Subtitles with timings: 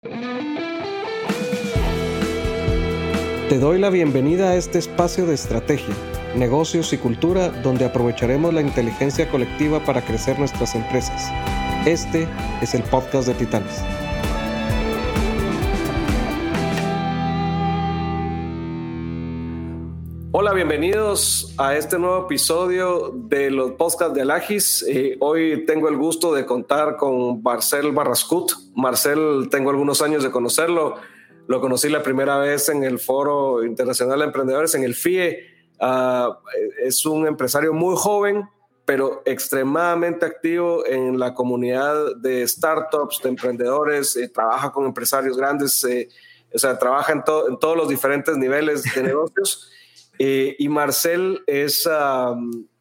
[0.00, 0.10] Te
[3.58, 5.92] doy la bienvenida a este espacio de estrategia,
[6.36, 11.32] negocios y cultura donde aprovecharemos la inteligencia colectiva para crecer nuestras empresas.
[11.84, 12.28] Este
[12.62, 13.82] es el podcast de Titanes.
[20.48, 24.82] Hola, bienvenidos a este nuevo episodio de los podcasts de Alagis.
[24.88, 28.52] Eh, hoy tengo el gusto de contar con Marcel Barrascut.
[28.74, 30.94] Marcel, tengo algunos años de conocerlo.
[31.48, 35.38] Lo conocí la primera vez en el Foro Internacional de Emprendedores, en el FIE.
[35.80, 36.38] Ah,
[36.82, 38.48] es un empresario muy joven,
[38.86, 44.16] pero extremadamente activo en la comunidad de startups, de emprendedores.
[44.16, 46.08] Eh, trabaja con empresarios grandes, eh,
[46.54, 49.74] o sea, trabaja en, en todos los diferentes niveles de negocios.
[50.18, 51.88] Eh, y Marcel es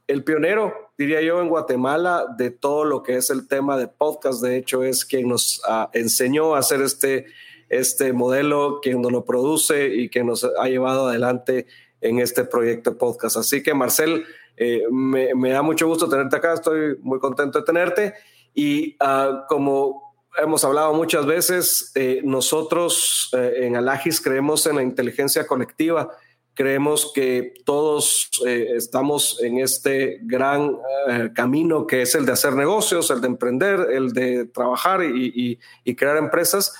[0.08, 4.42] el pionero, diría yo, en Guatemala de todo lo que es el tema de podcast.
[4.42, 7.28] De hecho, es quien nos ah, enseñó a hacer este,
[7.70, 11.68] este modelo, quien nos lo produce y que nos ha llevado adelante
[12.02, 13.38] en este proyecto de podcast.
[13.38, 16.54] Así que, Marcel, eh, me, da mucho gusto tenerte acá.
[16.54, 18.14] Estoy muy contento de tenerte.
[18.56, 25.46] Y ah, como hemos hablado muchas veces, eh, nosotros en Alagis creemos en la inteligencia
[25.46, 26.10] colectiva
[26.58, 30.76] Creemos que todos eh, estamos en este gran
[31.08, 35.60] eh, camino que es el de hacer negocios, el de emprender, el de trabajar y,
[35.96, 36.74] crear empresas,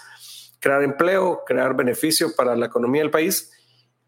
[0.60, 3.52] crear empleo, crear beneficio para la economía del país.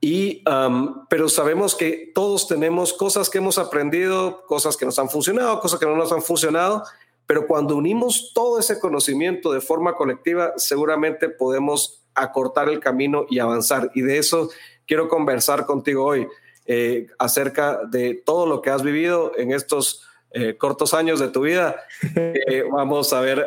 [0.01, 5.11] Y, um, pero sabemos que todos tenemos cosas que hemos aprendido, cosas que nos han
[5.11, 6.83] funcionado, cosas que no nos han funcionado,
[7.27, 13.37] pero cuando unimos todo ese conocimiento de forma colectiva, seguramente podemos acortar el camino y
[13.37, 13.91] avanzar.
[13.93, 14.49] Y de eso
[14.89, 16.27] quiero conversar contigo hoy
[16.65, 21.41] eh, acerca de todo lo que has vivido en estos eh, cortos años de tu
[21.41, 21.75] vida.
[22.51, 23.45] Eh, vamos a ver,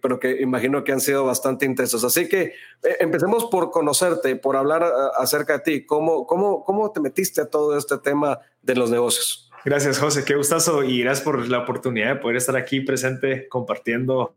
[0.00, 2.04] pero que imagino que han sido bastante intensos.
[2.04, 2.54] Así que
[3.00, 4.84] empecemos por conocerte, por hablar
[5.18, 5.86] acerca de ti.
[5.86, 9.50] ¿Cómo, cómo, ¿Cómo te metiste a todo este tema de los negocios?
[9.64, 10.24] Gracias, José.
[10.24, 14.34] Qué gustazo y gracias por la oportunidad de poder estar aquí presente compartiendo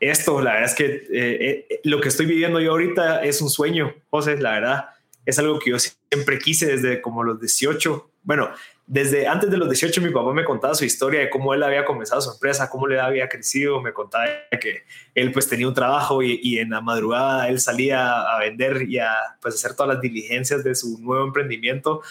[0.00, 0.40] esto.
[0.40, 4.50] La verdad es que lo que estoy viviendo yo ahorita es un sueño, José, la
[4.52, 4.84] verdad
[5.26, 8.10] es algo que yo siempre quise desde como los 18.
[8.22, 8.50] Bueno,
[8.86, 11.84] desde antes de los 18 mi papá me contaba su historia de cómo él había
[11.84, 14.26] comenzado su empresa, cómo le había crecido, me contaba
[14.60, 18.98] que él pues tenía un trabajo y, en la madrugada él salía a vender y
[18.98, 22.02] a pues hacer todas las diligencias de su nuevo emprendimiento.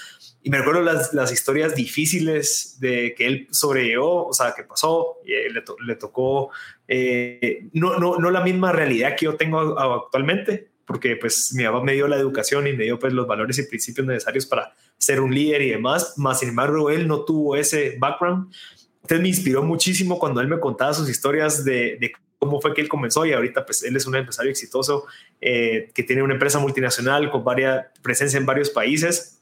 [0.41, 5.19] Y me recuerdo las, las historias difíciles de que él sobrellevó, o sea, que pasó,
[5.23, 6.51] y le, le tocó
[6.87, 11.81] eh, no, no, no la misma realidad que yo tengo actualmente, porque pues mi papá
[11.81, 15.19] me dio la educación y me dio pues los valores y principios necesarios para ser
[15.21, 18.53] un líder y demás, más sin embargo él no tuvo ese background.
[19.01, 22.81] Entonces me inspiró muchísimo cuando él me contaba sus historias de, de cómo fue que
[22.81, 25.05] él comenzó y ahorita pues él es un empresario exitoso
[25.41, 29.41] eh, que tiene una empresa multinacional con varias presencia en varios países.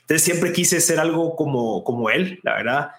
[0.00, 2.90] Entonces siempre quise ser algo como, como él, la verdad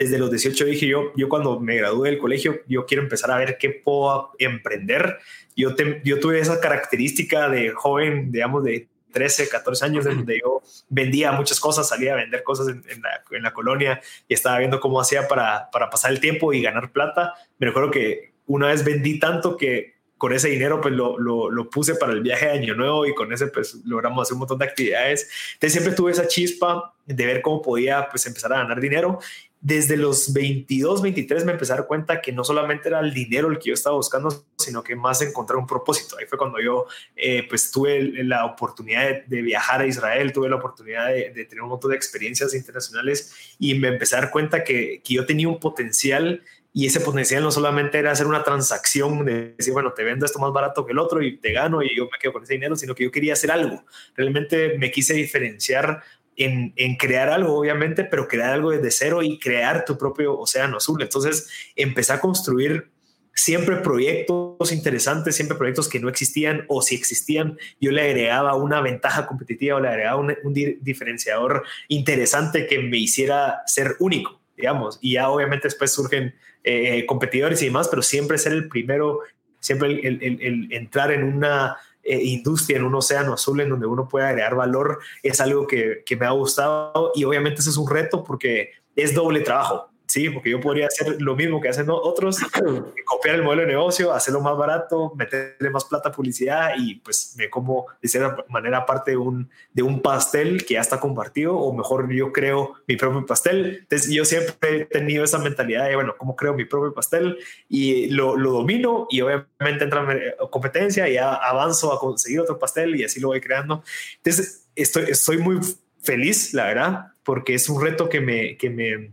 [0.00, 3.36] desde los 18 dije yo, yo cuando me gradué del colegio, yo quiero empezar a
[3.36, 5.18] ver qué puedo emprender.
[5.54, 11.32] Yo, yo tuve esa característica de joven, digamos, de 13, 14 años, donde yo vendía
[11.32, 15.02] muchas cosas, salía a vender cosas en, la, en la, colonia y estaba viendo cómo
[15.02, 17.34] hacía para, para pasar el tiempo y ganar plata.
[17.58, 21.68] Me recuerdo que una vez vendí tanto que con ese dinero pues lo, lo, lo,
[21.68, 24.58] puse para el viaje de Año Nuevo y con ese pues logramos hacer un montón
[24.58, 25.30] de actividades.
[25.54, 29.18] Entonces siempre tuve esa chispa de ver cómo podía pues empezar a ganar dinero
[29.62, 33.50] desde los 22, 23 me empecé a dar cuenta que no solamente era el dinero
[33.50, 36.16] el que yo estaba buscando, sino que más encontrar un propósito.
[36.18, 40.56] Ahí fue cuando yo eh, pues tuve la oportunidad de, viajar a Israel, tuve la
[40.56, 45.02] oportunidad de, tener un montón de experiencias internacionales y me empecé a dar cuenta que,
[45.04, 46.42] que yo tenía un potencial
[46.72, 50.38] y ese potencial no solamente era hacer una transacción de decir, bueno, te vendo esto
[50.38, 52.76] más barato que el otro y te gano y yo me quedo con ese dinero,
[52.76, 53.84] sino que yo quería hacer algo.
[54.14, 56.02] Realmente me quise diferenciar
[56.44, 61.02] en, crear algo, obviamente, pero crear algo desde cero y crear tu propio océano azul.
[61.02, 62.90] Entonces, empecé a construir
[63.34, 68.80] siempre proyectos interesantes, siempre proyectos que no existían o si existían, yo le agregaba una
[68.80, 74.98] ventaja competitiva o le agregaba un, diferenciador interesante que me hiciera ser único, digamos.
[75.00, 76.34] Y ya obviamente después surgen
[76.64, 79.20] eh, competidores y demás, pero siempre ser el primero,
[79.60, 81.76] siempre el entrar en una
[82.10, 86.02] eh, industria en un océano azul en donde uno puede agregar valor es algo que,
[86.18, 89.88] me ha gustado y obviamente ese es un reto porque es doble trabajo.
[90.10, 92.38] Sí, porque yo podría hacer lo mismo que hacen otros,
[93.06, 97.34] copiar el modelo de negocio, hacerlo más barato, meterle más plata a publicidad y pues
[97.38, 101.56] me como de cierta manera parte de un, de un pastel que ya está compartido
[101.56, 103.82] o mejor yo creo mi propio pastel.
[103.82, 107.38] Entonces yo siempre he tenido esa mentalidad de, bueno, ¿cómo creo mi propio pastel?
[107.68, 112.58] Y lo, lo domino y obviamente entra en competencia y ya avanzo a conseguir otro
[112.58, 113.84] pastel y así lo voy creando.
[114.16, 115.60] Entonces estoy, estoy muy
[116.02, 119.12] feliz, la verdad, porque es un reto que me, que me,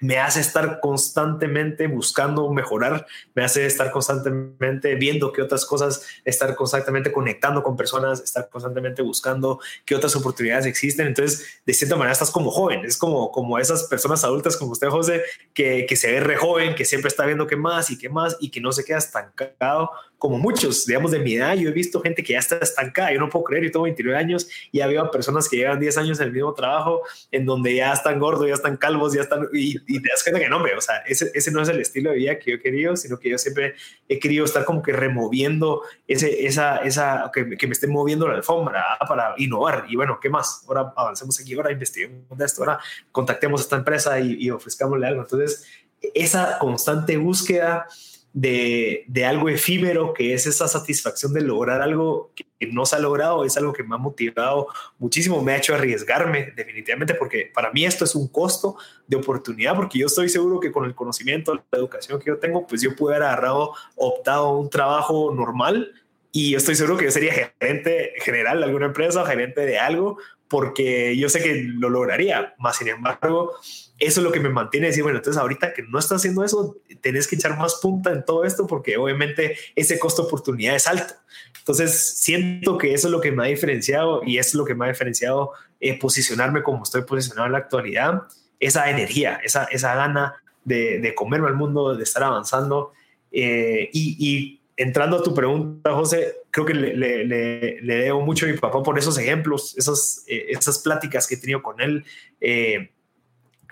[0.00, 6.54] me hace estar constantemente buscando mejorar, me hace estar constantemente viendo qué otras cosas, estar
[6.56, 11.06] constantemente conectando con personas, estar constantemente buscando qué otras oportunidades existen.
[11.06, 14.88] Entonces, de cierta manera, estás como joven, es como, como esas personas adultas como usted,
[14.88, 15.22] José,
[15.54, 18.36] que, que se ve re joven, que siempre está viendo qué más y qué más
[18.40, 21.98] y que no se queda estancado como muchos, digamos, de mi edad, yo he visto
[22.02, 25.10] gente que ya está estancada, yo no puedo creer, yo tengo 29 años y había
[25.10, 27.02] personas que llevan 10 años en el mismo trabajo,
[27.32, 30.50] en donde ya están gordos, ya están calvos, ya están, y, te das cuenta que
[30.50, 32.60] no, hombre, o sea, ese, ese, no es el estilo de vida que yo he
[32.60, 33.76] querido, sino que yo siempre
[34.10, 38.34] he querido estar como que removiendo ese, esa, esa, que, que me esté moviendo la
[38.34, 39.86] alfombra ah, para innovar.
[39.88, 40.66] Y bueno, ¿qué más?
[40.68, 42.78] Ahora avancemos aquí, ahora investiguemos de esto, ahora
[43.10, 45.22] contactemos a esta empresa y, y ofrezcámosle algo.
[45.22, 45.66] Entonces,
[46.14, 47.86] esa constante búsqueda
[48.32, 52.98] de, de, algo efímero, que es esa satisfacción de lograr algo que no se ha
[53.00, 54.68] logrado, es algo que me ha motivado
[54.98, 59.74] muchísimo, me ha hecho arriesgarme definitivamente, porque para mí esto es un costo de oportunidad,
[59.74, 62.94] porque yo estoy seguro que con el conocimiento, la educación que yo tengo, pues yo
[62.94, 65.92] pude haber agarrado, optado un trabajo normal
[66.32, 70.18] y estoy seguro que yo sería gerente general de alguna empresa o gerente de algo,
[70.50, 73.52] porque yo sé que lo lograría, más sin embargo,
[74.00, 76.76] eso es lo que me mantiene decir, bueno, entonces ahorita que no estás haciendo eso,
[77.00, 81.14] tenés que echar más punta en todo esto porque obviamente ese costo oportunidad es alto.
[81.56, 84.86] Entonces siento que eso es lo que me ha diferenciado y es lo que me
[84.86, 88.22] ha diferenciado eh, posicionarme como estoy posicionado en la actualidad,
[88.58, 92.92] esa energía, esa, esa gana de, de comerme al mundo, de estar avanzando
[93.30, 98.56] eh, y, y entrando a tu pregunta, José, creo que le, debo mucho a mi
[98.56, 102.02] papá por esos ejemplos, esas, eh, esas pláticas que he tenido con él.
[102.40, 102.90] Eh,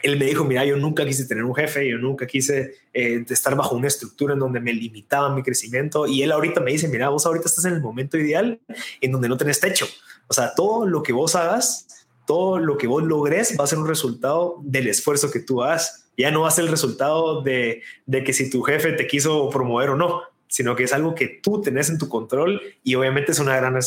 [0.02, 3.56] él me dijo, mira, yo nunca quise tener un jefe, yo nunca quise eh, estar
[3.56, 6.06] bajo una estructura en donde me limitaba mi crecimiento.
[6.06, 8.60] Y él ahorita me dice, mira, vos ahorita estás en el momento ideal
[9.00, 9.87] en donde no tenés techo.
[10.28, 13.78] O sea, todo lo que vos hagas, todo lo que vos logres va a ser
[13.78, 16.10] un resultado del esfuerzo que tú hagas.
[16.19, 19.49] Ya no va a ser el resultado de, de que si tu jefe te quiso
[19.49, 23.32] promover o no, sino que es algo que tú tenés en tu control y obviamente
[23.32, 23.78] es una gran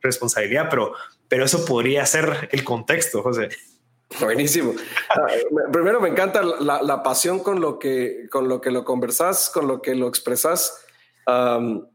[0.00, 0.94] responsabilidad, pero,
[1.28, 3.50] pero eso podría ser el contexto, José.
[4.20, 4.74] Buenísimo.
[5.10, 5.26] Ah,
[5.70, 9.82] primero me encanta la, pasión con lo que con lo que lo conversás, con lo
[9.82, 10.84] que lo expresás.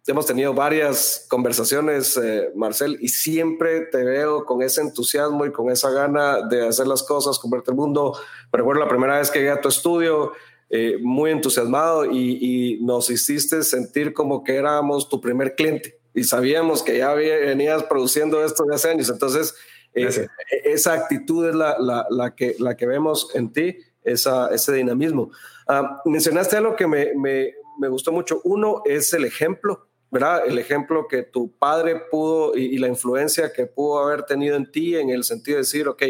[0.06, 5.71] hemos tenido varias conversaciones, eh, Marcel, y siempre te veo con ese entusiasmo y con
[5.71, 8.15] esa gana de hacer las cosas, convertir el mundo.
[8.51, 10.33] Me recuerdo la primera vez que llegué a tu estudio,
[10.75, 16.81] eh, muy entusiasmado y, nos hiciste sentir como que éramos tu primer cliente y sabíamos
[16.81, 19.08] que ya venías produciendo esto de hace años.
[19.08, 19.54] Entonces,
[19.94, 20.28] eh,
[20.64, 21.78] esa actitud es la,
[22.10, 25.30] la, que, la que vemos en ti, esa, ese dinamismo.
[25.68, 28.42] Ah, mencionaste algo que me, me, me, gustó mucho.
[28.44, 30.42] Uno es el ejemplo, ¿verdad?
[30.48, 34.96] El ejemplo que tu padre pudo y, la influencia que pudo haber tenido en ti
[34.96, 36.02] en el sentido de decir, ok,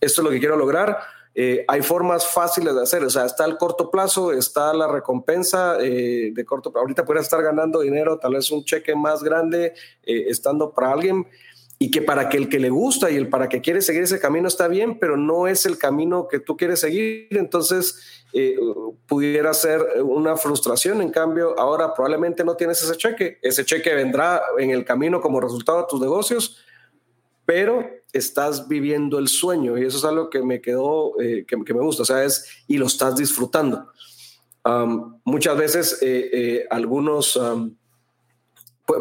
[0.00, 1.00] esto es lo que quiero lograr.
[1.42, 5.78] Eh, hay formas fáciles de hacer, o sea, está el corto plazo, está la recompensa
[5.80, 6.82] eh, de corto plazo.
[6.82, 9.72] Ahorita puedes estar ganando dinero, tal vez un cheque más grande,
[10.04, 11.26] estando para alguien,
[11.82, 14.20] y que para que el que le gusta y el para que quiere seguir ese
[14.20, 18.54] camino está bien, pero no es el camino que tú quieres seguir, entonces eh,
[19.06, 21.00] pudiera ser una frustración.
[21.00, 25.40] En cambio, ahora probablemente no tienes ese cheque, ese cheque vendrá en el camino como
[25.40, 26.58] resultado de tus negocios,
[27.50, 31.80] pero estás viviendo el sueño y eso es algo que me quedó, eh, que, me
[31.80, 33.88] gusta, o sea, es y lo estás disfrutando.
[35.24, 37.36] muchas veces eh, algunos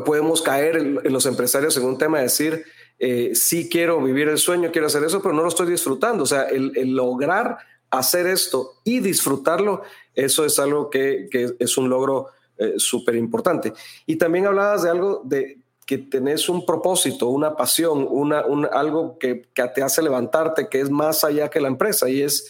[0.05, 2.65] podemos caer en, los empresarios en un tema de decir,
[2.97, 6.23] eh, sí quiero vivir el sueño, quiero hacer eso, pero no lo estoy disfrutando.
[6.23, 7.57] O sea, el, lograr
[7.89, 9.81] hacer esto y disfrutarlo,
[10.13, 11.29] eso es algo que,
[11.59, 12.27] es un logro
[12.57, 13.73] eh, súper importante.
[14.05, 15.58] Y también hablabas de algo de
[15.89, 18.43] que tenés un propósito, una pasión, una,
[18.73, 22.07] algo que, te hace levantarte, que es más allá que la empresa.
[22.07, 22.47] Y es,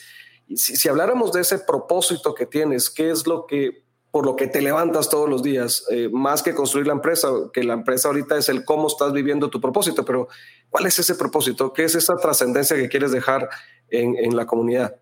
[0.53, 4.61] si, habláramos de ese propósito que tienes, ¿qué es lo que por lo que te
[4.61, 8.49] levantas todos los días, eh, más que construir la empresa, que la empresa ahorita es
[8.49, 10.27] el cómo estás viviendo tu propósito, pero
[10.69, 11.71] ¿cuál es ese propósito?
[11.71, 13.47] ¿Qué es esa trascendencia que quieres dejar
[13.89, 14.97] en, la comunidad?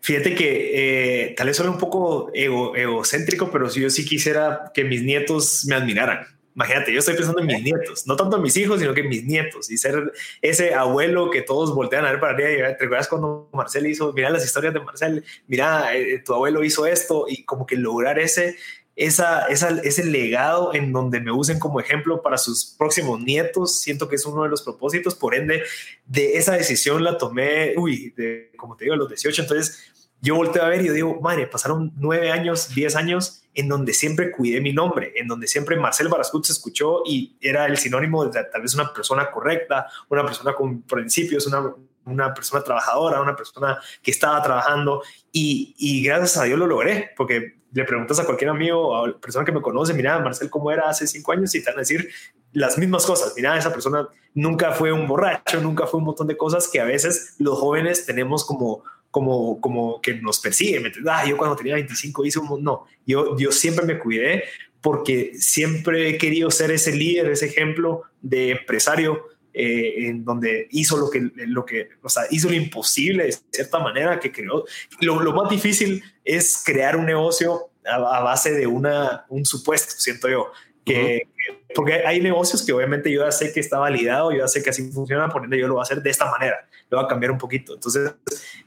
[0.00, 5.02] Fíjate que eh, tal vez suene un poco egocéntrico, pero yo sí quisiera que mis
[5.02, 6.39] nietos me admiraran.
[6.54, 9.08] Imagínate, yo estoy pensando en mis nietos, no tanto en mis hijos, sino que en
[9.08, 13.06] mis nietos y ser ese abuelo que todos voltean a ver para arriba te recuerdas
[13.06, 17.44] cuando Marcel hizo, mira las historias de Marcel, mira, eh, tu abuelo hizo esto y
[17.44, 18.56] como que lograr ese,
[18.96, 24.08] esa, esa, ese legado en donde me usen como ejemplo para sus próximos nietos, siento
[24.08, 25.62] que es uno de los propósitos, por ende,
[26.06, 29.90] de esa decisión la tomé, uy, de, como te digo, a los 18, entonces
[30.22, 33.94] yo volteo a ver y yo digo, madre, pasaron nueve años, diez años en donde
[33.94, 38.24] siempre cuidé mi nombre, en donde siempre Marcel Barascut se escuchó y era el sinónimo
[38.24, 41.74] de tal vez una persona correcta, una persona con principios, una,
[42.04, 47.10] una persona trabajadora, una persona que estaba trabajando y, y, gracias a Dios lo logré,
[47.16, 50.88] porque le preguntas a cualquier amigo o persona que me conoce, mira, Marcel, ¿cómo era
[50.88, 51.54] hace cinco años?
[51.54, 52.08] Y te van a decir
[52.52, 53.32] las mismas cosas.
[53.36, 56.84] Mira, esa persona nunca fue un borracho, nunca fue un montón de cosas que a
[56.84, 60.80] veces los jóvenes tenemos como como, como que nos persigue.
[60.80, 62.62] ¿me ah, yo cuando tenía 25 hice un...
[62.62, 64.44] No, yo, yo siempre me cuidé
[64.80, 70.96] porque siempre he querido ser ese líder, ese ejemplo de empresario eh, en donde hizo
[70.96, 74.64] lo que, lo que, o sea, hizo lo imposible de cierta manera que creó.
[75.00, 79.94] Lo, lo más difícil es crear un negocio a, a, base de una, un supuesto,
[79.98, 80.52] siento yo,
[80.84, 81.28] que,
[81.74, 84.70] porque hay negocios que obviamente yo ya sé que está validado, yo ya sé que
[84.70, 87.08] así funciona, por ende yo lo voy a hacer de esta manera, lo voy a
[87.08, 87.74] cambiar un poquito.
[87.74, 88.12] Entonces,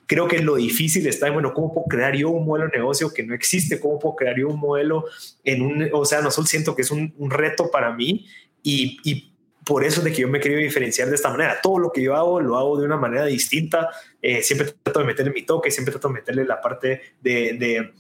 [0.05, 3.13] creo que lo difícil está en, bueno, ¿cómo puedo crear yo un modelo de negocio
[3.13, 3.79] que no existe?
[3.79, 5.05] ¿Cómo puedo crear yo un modelo
[5.43, 8.27] en un, o sea, no solo siento que es un, un reto para mí
[8.62, 9.34] y, y
[9.65, 11.60] por eso es de que yo me quería diferenciar de esta manera.
[11.62, 13.89] Todo lo que yo hago lo hago de una manera distinta.
[14.22, 17.93] Eh, siempre trato de meterle mi toque, siempre trato de meterle la parte de, de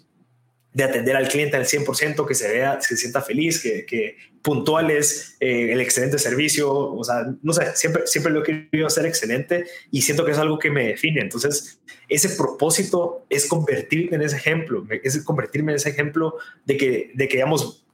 [0.73, 5.37] de atender al cliente al 100%, que se vea, se sienta feliz, que, que puntuales,
[5.39, 9.65] eh, el excelente servicio, o sea, no sé, siempre, siempre lo he querido hacer excelente
[9.91, 11.21] y siento que es algo que me define.
[11.21, 17.11] Entonces, ese propósito es convertirme en ese ejemplo, es convertirme en ese ejemplo de que,
[17.13, 17.85] de que digamos,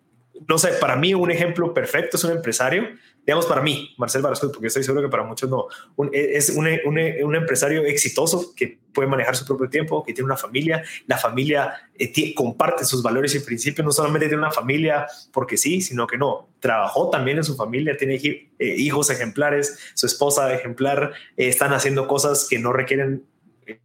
[0.48, 2.88] no sé, para mí un ejemplo perfecto es un empresario
[3.30, 5.68] digamos para mí, Marcel Barascut, porque estoy seguro que para muchos no,
[6.12, 10.26] e, es un, un, un, empresario exitoso que puede manejar su propio tiempo, que tiene
[10.26, 15.06] una familia, la familia eh, comparte sus valores y principios, no solamente tiene una familia
[15.32, 20.08] porque sí, sino que no, trabajó también en su familia, tiene eh, hijos ejemplares, su
[20.08, 23.28] esposa ejemplar, eh, están haciendo cosas que no requieren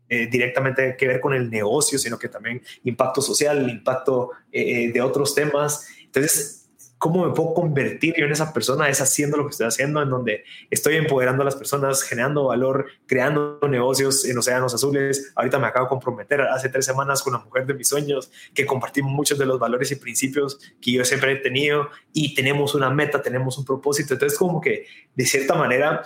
[0.09, 5.01] eh, directamente que ver con el negocio, sino que también impacto social, impacto eh, de
[5.03, 5.87] otros temas.
[6.03, 6.64] Entonces,
[6.99, 8.89] ¿Cómo me puedo convertir yo en esa persona?
[8.89, 12.87] Es haciendo lo que estoy haciendo, en donde estoy empoderando a las personas, generando valor,
[13.07, 15.33] creando negocios en océanos azules.
[15.35, 18.65] Ahorita me acabo de comprometer hace tres semanas con la mujer de mis sueños, que
[18.65, 22.91] compartimos muchos de los valores y principios que yo siempre he tenido y tenemos una
[22.91, 24.15] meta, tenemos un propósito.
[24.15, 26.03] Entonces, como que de cierta manera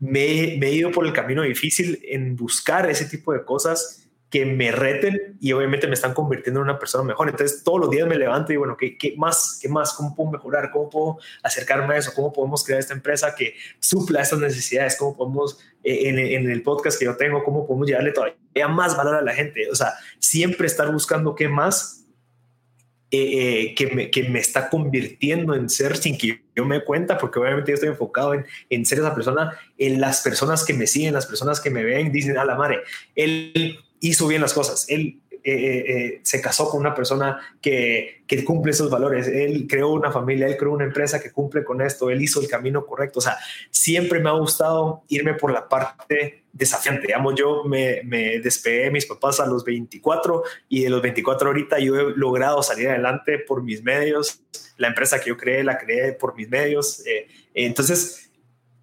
[0.00, 4.46] me, me he ido por el camino difícil en buscar ese tipo de cosas que
[4.46, 7.28] me reten y obviamente me están convirtiendo en una persona mejor.
[7.28, 9.58] Entonces todos los días me levanto y bueno, ¿qué, qué más?
[9.60, 9.92] ¿Qué más?
[9.92, 10.70] ¿Cómo puedo mejorar?
[10.70, 12.12] ¿Cómo puedo acercarme a eso?
[12.14, 14.96] ¿Cómo podemos crear esta empresa que supla estas necesidades?
[14.96, 18.96] ¿Cómo podemos, eh, en, en, el podcast que yo tengo, cómo podemos llevarle todavía más
[18.96, 19.68] valor a la gente?
[19.68, 22.06] O sea, siempre estar buscando qué más
[23.10, 27.18] eh, eh, que, me, que, me, está convirtiendo en ser sin que yo me cuenta,
[27.18, 30.86] porque obviamente yo estoy enfocado en, en, ser esa persona, en las personas que me
[30.86, 32.82] siguen, las personas que me ven, dicen, a la madre,
[33.16, 34.86] él hizo bien las cosas.
[34.88, 39.26] Él eh, eh, eh, se casó con una persona que, que, cumple esos valores.
[39.26, 42.48] Él creó una familia, él creó una empresa que cumple con esto, él hizo el
[42.48, 43.20] camino correcto.
[43.20, 43.38] O sea,
[43.70, 47.06] siempre me ha gustado irme por la parte desafiante.
[47.06, 51.48] Digamos, yo me, me despegué de mis papás a los 24 y de los 24
[51.48, 54.42] ahorita yo he logrado salir adelante por mis medios.
[54.76, 57.02] La empresa que yo creé, la creé por mis medios.
[57.54, 58.30] entonces,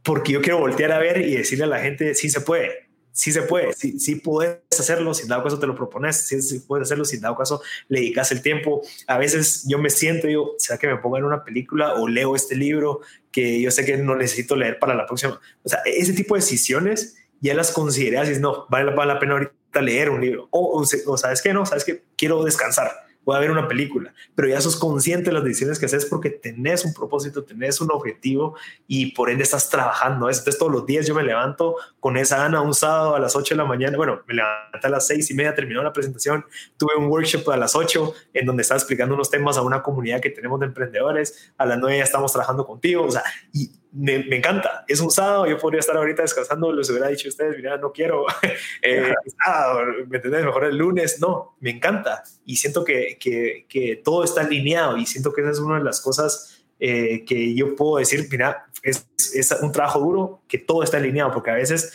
[0.01, 2.86] porque yo quiero voltear a ver y decirle a la gente, sí se puede
[3.17, 6.39] sí se puede, sí, sí puedes hacerlo, si en dado caso te lo propones, sí,
[6.39, 8.83] sí, puedes hacerlo, si en dado caso le dedicas el tiempo.
[9.07, 12.35] A veces yo me siento digo, ¿será que me pongo en una película o leo
[12.35, 15.41] este libro que yo sé que no necesito leer para la próxima?
[15.63, 19.33] O sea, ese tipo de decisiones ya las consideras y no, vale, vale la pena
[19.33, 20.47] ahorita leer un libro.
[20.51, 24.47] O, o, o sabes que no, sabes que quiero descansar puede haber una película, pero
[24.47, 28.55] ya sos consciente de las decisiones que haces porque tenés un propósito, tenés un objetivo
[28.87, 30.29] y por ende estás trabajando.
[30.29, 33.55] Entonces todos los días yo me levanto con esa gana un sábado a las 8
[33.55, 36.45] de la mañana, bueno, me levanté a las 6 y media, terminó la presentación,
[36.77, 40.21] tuve un workshop a las 8 en donde estaba explicando unos temas a una comunidad
[40.21, 44.19] que tenemos de emprendedores, a las 9 ya estamos trabajando contigo, o sea, y me,
[44.19, 44.85] me, encanta.
[44.87, 47.91] Es un sábado, yo podría estar ahorita descansando, les hubiera dicho a ustedes, mira, no
[47.91, 48.25] quiero,
[48.81, 49.13] eh,
[49.45, 50.45] ah, ¿me entendés?
[50.45, 51.19] Mejor el lunes.
[51.19, 52.23] No, me encanta.
[52.45, 55.83] Y siento que, que, que, todo está alineado y siento que esa es una de
[55.83, 60.83] las cosas eh, que yo puedo decir, mira, es, es, un trabajo duro, que todo
[60.83, 61.93] está alineado, porque a veces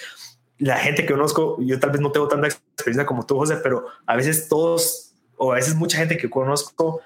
[0.58, 3.87] la gente que conozco, yo tal vez no tengo tanta experiencia como tú, José, pero
[4.06, 7.00] a veces todos, o a veces mucha gente que conozco,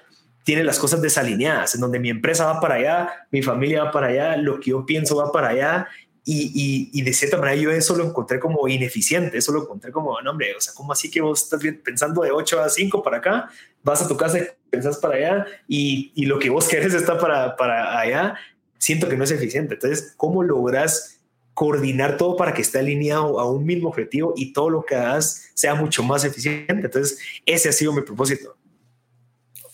[0.47, 4.07] tiene las cosas desalineadas, en donde mi empresa va para allá, mi familia va para
[4.07, 5.87] allá, lo que yo pienso va para allá
[6.23, 10.21] y, y, de cierta manera yo eso lo encontré como ineficiente, eso lo encontré como,
[10.21, 13.17] no, hombre, o sea, ¿cómo así que vos estás pensando de 8 a 5 para
[13.17, 13.49] acá?
[13.83, 17.17] Vas a tu casa y pensás para allá y, y lo que vos querés está
[17.17, 18.35] para, para allá.
[18.77, 19.73] Siento que no es eficiente.
[19.73, 21.19] Entonces, ¿cómo logras
[21.53, 25.51] coordinar todo para que esté alineado a un mismo objetivo y todo lo que hagas
[25.55, 26.73] sea mucho más eficiente?
[26.73, 28.56] Entonces, ese ha sido mi propósito.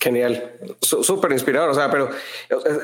[0.03, 1.69] Genial, súper inspirador.
[1.69, 2.09] O sea, pero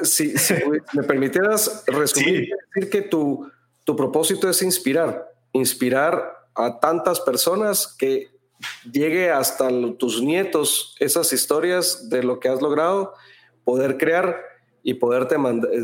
[0.04, 0.34] si,
[0.94, 3.52] me permitieras resumir, decir que tu,
[3.84, 8.30] tu propósito es inspirar, inspirar a tantas personas que
[8.90, 13.14] llegue hasta tus nietos esas historias de lo que has logrado,
[13.66, 14.42] poder crear
[14.82, 15.36] y poderte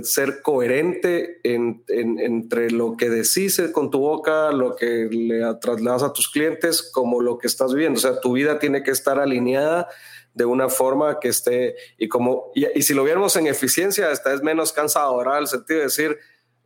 [0.04, 6.30] ser coherente entre lo que decís con tu boca, lo que le trasladas a tus
[6.30, 7.98] clientes, como lo que estás viviendo.
[7.98, 9.90] O sea, tu vida tiene que estar alineada
[10.34, 14.44] de una forma que esté, y como, y, si lo viéramos en eficiencia, esta es
[14.44, 16.18] menos cansadora, el sentido de decir,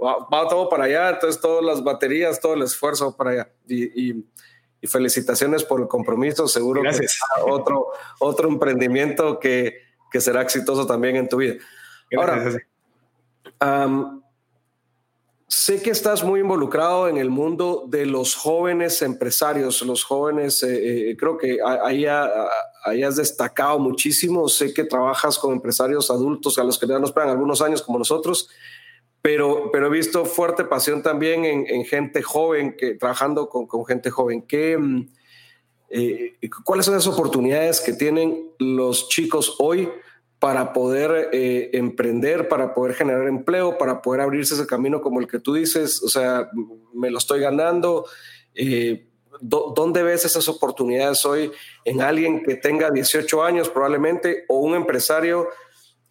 [0.01, 3.51] va, todo para allá, entonces todas las baterías, todo el esfuerzo para allá.
[3.67, 4.25] Y,
[4.87, 7.87] felicitaciones por el compromiso, seguro que es otro,
[8.19, 11.55] otro emprendimiento que, que, será exitoso también en tu vida.
[12.17, 12.51] Ahora,
[15.47, 21.09] sé que estás muy involucrado en el mundo de los jóvenes empresarios, los jóvenes, eh,
[21.09, 22.05] eh, creo que ahí,
[22.85, 27.11] ahí, has destacado muchísimo, sé que trabajas con empresarios adultos a los que ya nos
[27.11, 28.49] pegan algunos años como nosotros
[29.21, 34.09] pero, pero he visto fuerte pasión también en, gente joven, que, trabajando con, con gente
[34.09, 34.43] joven.
[34.43, 35.09] ¿Qué, mm,
[35.89, 39.89] eh, ¿Cuáles son las oportunidades que tienen los chicos hoy
[40.39, 45.27] para poder eh, emprender, para poder generar empleo, para poder abrirse ese camino como el
[45.27, 46.01] que tú dices?
[46.01, 46.49] O sea,
[46.93, 48.05] me lo estoy ganando.
[48.55, 49.05] Eh,
[49.41, 51.51] ¿Dónde ves esas oportunidades hoy
[51.85, 55.47] en alguien que tenga 18 años probablemente o un empresario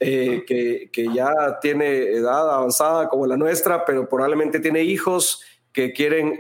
[0.01, 5.43] eh, que, que, ya tiene edad avanzada como la nuestra, pero probablemente tiene hijos
[5.73, 6.39] que quieren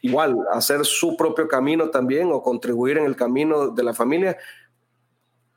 [0.00, 4.38] igual hacer su propio camino también o contribuir en el camino de la familia.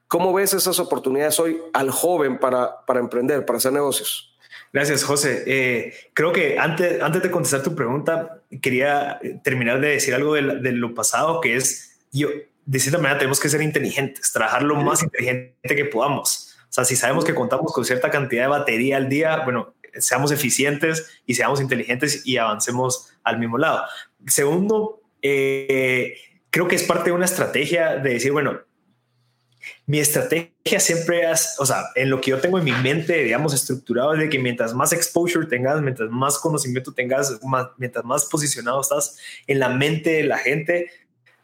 [0.07, 4.35] ¿Cómo ves esas oportunidades hoy al joven para, para emprender, para hacer negocios?
[4.71, 5.43] Gracias, José.
[5.47, 10.59] Eh, creo que antes, antes de contestar tu pregunta, quería terminar de decir algo de,
[10.59, 12.29] de lo pasado, que es, yo,
[12.65, 16.55] de cierta manera, tenemos que ser inteligentes, trabajar lo más inteligente que podamos.
[16.69, 20.31] O sea, si sabemos que contamos con cierta cantidad de batería al día, bueno, seamos
[20.31, 23.83] eficientes y seamos inteligentes y avancemos al mismo lado.
[24.27, 26.18] Segundo, eh,
[26.50, 28.59] creo que es parte de una estrategia de decir, bueno,
[29.86, 33.54] mi estrategia siempre es, o sea, en lo que yo tengo en mi mente, digamos,
[33.54, 37.40] estructurado es de que mientras más exposure tengas, mientras más conocimiento tengas,
[37.78, 40.90] mientras más posicionado estás en la mente de la gente,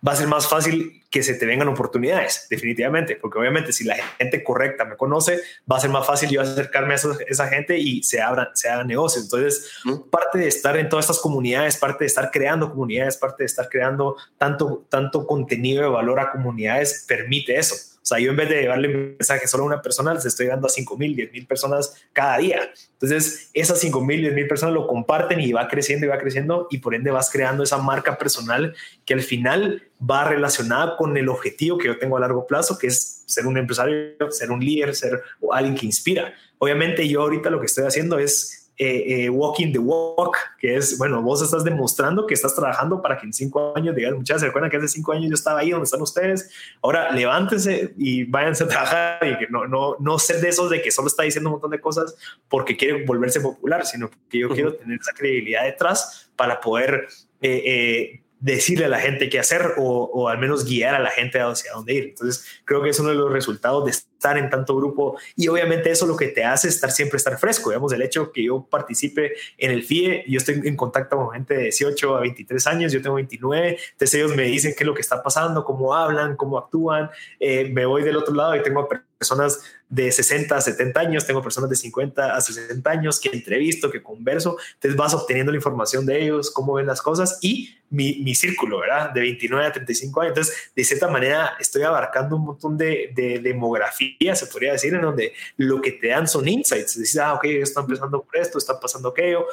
[0.05, 3.95] va a ser más fácil que se te vengan oportunidades, definitivamente, porque obviamente si la
[4.17, 8.01] gente correcta me conoce, va a ser más fácil yo acercarme a esa, gente y
[8.01, 9.25] se abran, se hagan negocios.
[9.25, 9.71] Entonces,
[10.09, 13.67] parte de estar en todas estas comunidades, parte de estar creando comunidades, parte de estar
[13.69, 17.90] creando tanto, tanto contenido de valor a comunidades, permite eso.
[18.01, 20.47] O sea, yo en vez de llevarle un mensaje solo a una persona, les estoy
[20.47, 22.71] dando a 5 mil, 10 mil personas cada día.
[22.93, 26.67] Entonces, esas 5 mil, 10 mil personas lo comparten y va creciendo y va creciendo
[26.71, 31.29] y por ende vas creando esa marca personal que al final va relacionada con el
[31.29, 34.95] objetivo que yo tengo a largo plazo, que es ser un empresario, ser un líder,
[34.95, 36.33] ser alguien que inspira.
[36.57, 40.97] Obviamente yo ahorita lo que estoy haciendo es eh, eh, walking the walk, que es,
[40.97, 44.69] bueno, vos estás demostrando que estás trabajando para que en cinco años digan, muchachos, se
[44.71, 46.49] que hace cinco años yo estaba ahí donde están ustedes,
[46.81, 50.81] ahora levántense y váyanse a trabajar y que no, no, no ser de esos de
[50.81, 52.15] que solo está diciendo un montón de cosas
[52.49, 57.07] porque quiere volverse popular, sino que yo quiero tener esa credibilidad detrás para poder
[57.39, 61.71] eh, decirle a la gente qué hacer o, al menos guiar a la gente hacia
[61.73, 62.03] dónde ir.
[62.05, 65.91] Entonces, creo que es uno de los resultados de estar en tanto grupo y obviamente
[65.91, 67.69] eso lo que te hace estar siempre estar fresco.
[67.69, 71.53] Digamos, el hecho que yo participe en el FIE, yo estoy en contacto con gente
[71.53, 74.95] de 18 a 23 años, yo tengo 29, entonces ellos me dicen qué es lo
[74.95, 77.09] que está pasando, cómo hablan, cómo actúan.
[77.39, 78.87] Eh, me voy del otro lado y tengo
[79.21, 83.91] personas de 60 a 70 años, tengo personas de 50 a 60 años que entrevisto,
[83.91, 88.15] que converso, entonces vas obteniendo la información de ellos, cómo ven las cosas y mi,
[88.23, 89.11] mi círculo, ¿verdad?
[89.11, 90.29] De 29 a 35 años.
[90.31, 95.01] Entonces, de cierta manera, estoy abarcando un montón de, de demografía, se podría decir, en
[95.01, 96.97] donde lo que te dan son insights.
[96.97, 99.45] Dices, ah, ok, está empezando por esto, está pasando aquello.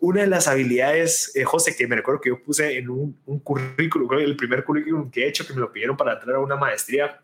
[0.00, 3.38] Una de las habilidades, eh, José, que me recuerdo que yo puse en un, un
[3.38, 6.56] currículum, el primer currículum que he hecho, que me lo pidieron para entrar a una
[6.56, 7.23] maestría,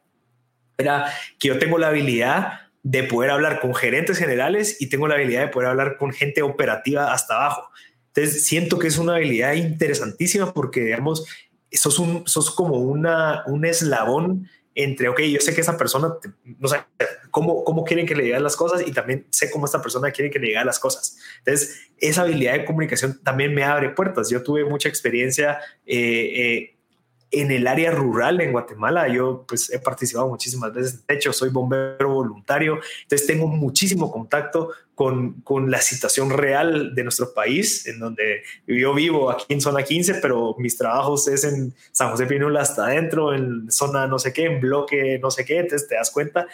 [0.80, 5.14] era que yo tengo la habilidad de poder hablar con gerentes generales y tengo la
[5.14, 7.70] habilidad de poder hablar con gente operativa hasta abajo.
[8.14, 11.26] Entonces, siento que es una habilidad interesantísima porque, digamos,
[11.70, 16.14] sos, un, sos como una, un eslabón entre, ok, yo sé que esa persona,
[16.58, 16.78] no sé,
[17.30, 20.30] cómo, cómo quieren que le digan las cosas y también sé cómo esta persona quiere
[20.30, 21.18] que le digan las cosas.
[21.38, 24.30] Entonces, esa habilidad de comunicación también me abre puertas.
[24.30, 25.98] Yo tuve mucha experiencia eh,
[26.34, 26.76] eh,
[27.30, 29.08] en el área rural en Guatemala.
[29.08, 31.06] Yo pues he participado muchísimas veces.
[31.06, 32.78] De hecho, soy bombero voluntario.
[33.02, 38.92] Entonces tengo muchísimo contacto con, con, la situación real de nuestro país, en donde yo
[38.92, 43.32] vivo aquí en zona 15, pero mis trabajos es en San José Pinula hasta adentro,
[43.32, 45.60] en zona no sé qué, en bloque no sé qué.
[45.60, 46.46] Entonces te das cuenta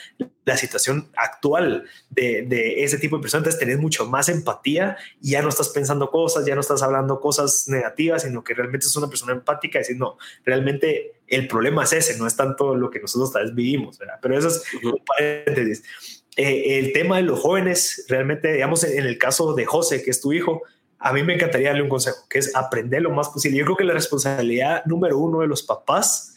[0.45, 3.47] la situación actual de, de ese tipo de personas.
[3.47, 7.19] Entonces tenés mucho más empatía y ya no estás pensando cosas, ya no estás hablando
[7.19, 11.83] cosas negativas, sino que realmente es una persona empática y decir, no, realmente el problema
[11.83, 14.21] es ese, no es tanto lo que nosotros tal vez vivimos, ¿verdad?
[14.23, 16.16] Pero eso es un paréntesis.
[16.37, 20.21] Eh, el tema de los jóvenes, realmente, digamos, en el caso de José, que es
[20.21, 20.63] tu hijo,
[20.99, 23.59] a mí me encantaría darle un consejo, que es aprender lo más posible.
[23.59, 26.37] Yo creo que la responsabilidad número uno de los papás,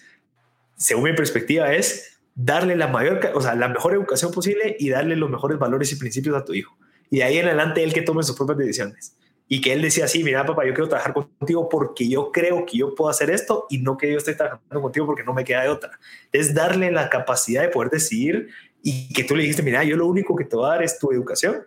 [0.78, 5.16] según mi perspectiva, es darle la mayor, o sea, la mejor educación posible y darle
[5.16, 6.78] los mejores valores y principios a tu hijo.
[7.10, 9.18] Y de ahí en adelante él que tome sus propias decisiones.
[9.52, 12.78] Y que él decía así, mira papá, yo quiero trabajar contigo porque yo creo que
[12.78, 15.64] yo puedo hacer esto y no que yo esté trabajando contigo porque no me queda
[15.64, 16.00] de otra.
[16.32, 18.50] Es darle la capacidad de poder decidir
[18.82, 20.98] y que tú le dijiste, mira, yo lo único que te voy a dar es
[21.00, 21.64] tu educación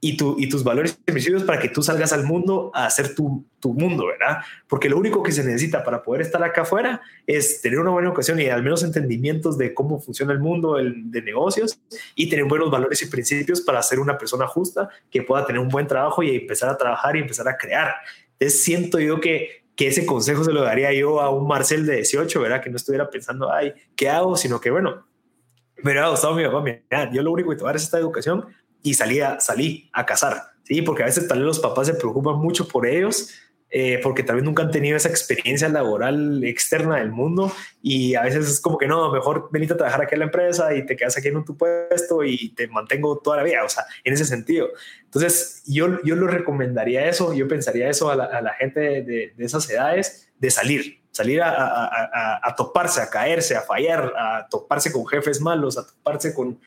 [0.00, 3.14] y, tu, y tus valores y principios para que tú salgas al mundo a hacer
[3.14, 4.38] tu, tu, mundo, ¿verdad?
[4.66, 8.08] Porque lo único que se necesita para poder estar acá afuera es tener una buena
[8.08, 11.78] educación y al menos entendimientos de cómo funciona el mundo de negocios
[12.14, 15.68] y tener buenos valores y principios para ser una persona justa que pueda tener un
[15.68, 17.94] buen trabajo y empezar a trabajar y empezar a crear.
[18.38, 21.96] Entonces siento yo que, que ese consejo se lo daría yo a un Marcel de
[21.96, 22.62] 18, ¿verdad?
[22.62, 24.34] Que no estuviera pensando, ay, ¿qué hago?
[24.36, 25.04] Sino que, bueno,
[25.82, 27.84] me hubiera gustado mi papá, mira, yo lo único que te voy a dar es
[27.84, 28.46] esta educación
[28.82, 30.82] y salí a, salí a casar, ¿sí?
[30.82, 33.34] Porque a veces tal vez los papás se preocupan mucho por ellos,
[33.72, 38.22] eh, porque tal vez nunca han tenido esa experiencia laboral externa del mundo y a
[38.22, 40.96] veces es como que no, mejor venite a trabajar aquí en la empresa y te
[40.96, 44.24] quedas aquí en tu puesto y te mantengo toda la vida, o sea, en ese
[44.24, 44.68] sentido.
[45.04, 49.44] Entonces, yo, yo lo recomendaría eso, yo pensaría eso a la, gente de, de, de
[49.44, 55.40] esas edades, de salir, salir a, toparse, a caerse, a fallar, a toparse con jefes
[55.40, 56.58] malos, a toparse con,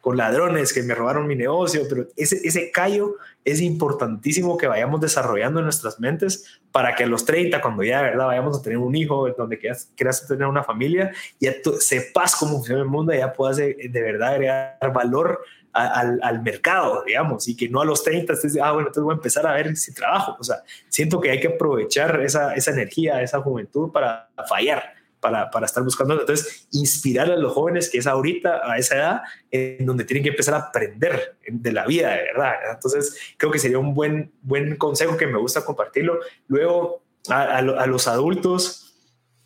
[0.00, 5.02] con ladrones que me robaron mi negocio, pero ese, ese callo es importantísimo que vayamos
[5.02, 8.62] desarrollando en nuestras mentes para que a los 30, cuando ya de verdad vayamos a
[8.62, 13.12] tener un hijo, donde quieras, quieras tener una familia, ya sepas cómo funciona el mundo,
[13.12, 15.40] ya puedas de, de verdad agregar valor
[15.86, 19.12] al, al, mercado, digamos, y que no a los 30 estés, ah, bueno, entonces voy
[19.12, 20.36] a empezar a ver si trabajo.
[20.38, 25.50] O sea, siento que hay que aprovechar esa, esa energía, esa juventud para fallar, para,
[25.50, 26.18] para, estar buscando.
[26.18, 30.30] Entonces, inspirar a los jóvenes que es ahorita, a esa edad, en donde tienen que
[30.30, 32.54] empezar a aprender de la vida, de verdad.
[32.72, 36.20] Entonces, creo que sería un buen, buen consejo que me gusta compartirlo.
[36.46, 38.94] Luego, a, los adultos,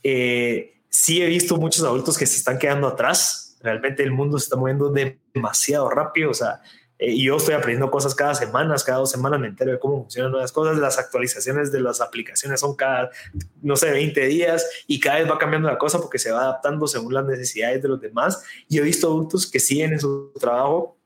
[0.02, 4.44] eh, sí he visto muchos adultos que se están quedando atrás Realmente el mundo se
[4.44, 4.92] está moviendo
[5.32, 6.60] demasiado rápido, o sea,
[7.04, 10.30] eh, yo estoy aprendiendo cosas cada semana, cada dos semanas me entero de cómo funcionan
[10.30, 13.10] nuevas cosas, las actualizaciones de las aplicaciones son cada,
[13.60, 16.86] no sé, 20 días y cada vez va cambiando la cosa porque se va adaptando
[16.86, 18.44] según las necesidades de los demás.
[18.68, 20.96] Y he visto adultos que siguen en su trabajo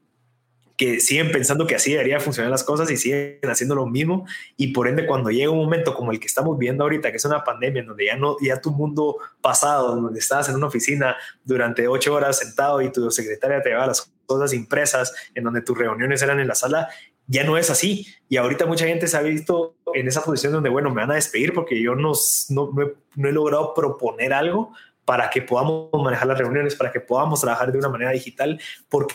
[0.76, 4.26] que siguen pensando que así debería funcionar las cosas y siguen haciendo lo mismo.
[4.56, 7.24] Y por ende cuando llega un momento como el que estamos viendo ahorita que es
[7.24, 11.16] una pandemia en donde ya no ya tu mundo pasado donde estabas en una oficina
[11.44, 15.78] durante ocho horas sentado y tu secretaria te llevaba las cosas impresas en donde tus
[15.78, 16.88] reuniones eran en la sala
[17.28, 18.06] ya no es así.
[18.28, 21.16] Y ahorita mucha gente se ha visto en esa posición donde bueno me van a
[21.16, 22.12] despedir porque yo no,
[22.50, 22.70] no,
[23.16, 24.72] no he logrado proponer algo
[25.06, 29.14] para que podamos manejar las reuniones, para que podamos trabajar de una manera digital, porque,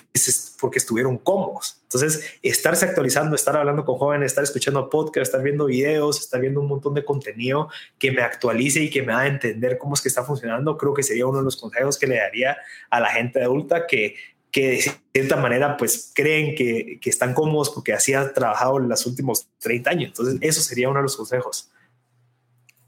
[0.59, 1.81] porque estuvieron cómodos.
[1.83, 6.61] Entonces, estarse actualizando, estar hablando con jóvenes, estar escuchando podcast, estar viendo videos, estar viendo
[6.61, 10.07] un montón de contenido que me actualice y que me haga entender cómo es que
[10.07, 12.57] está funcionando, creo que sería uno de los consejos que le daría
[12.89, 14.15] a la gente adulta que
[14.51, 18.89] que de cierta manera pues creen que, que están cómodos porque así ha trabajado en
[18.89, 20.07] los últimos 30 años.
[20.09, 21.71] Entonces, eso sería uno de los consejos.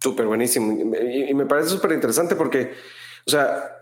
[0.04, 0.74] Súper buenísimo.
[1.00, 2.74] Y, me parece súper interesante porque,
[3.26, 3.74] o sea,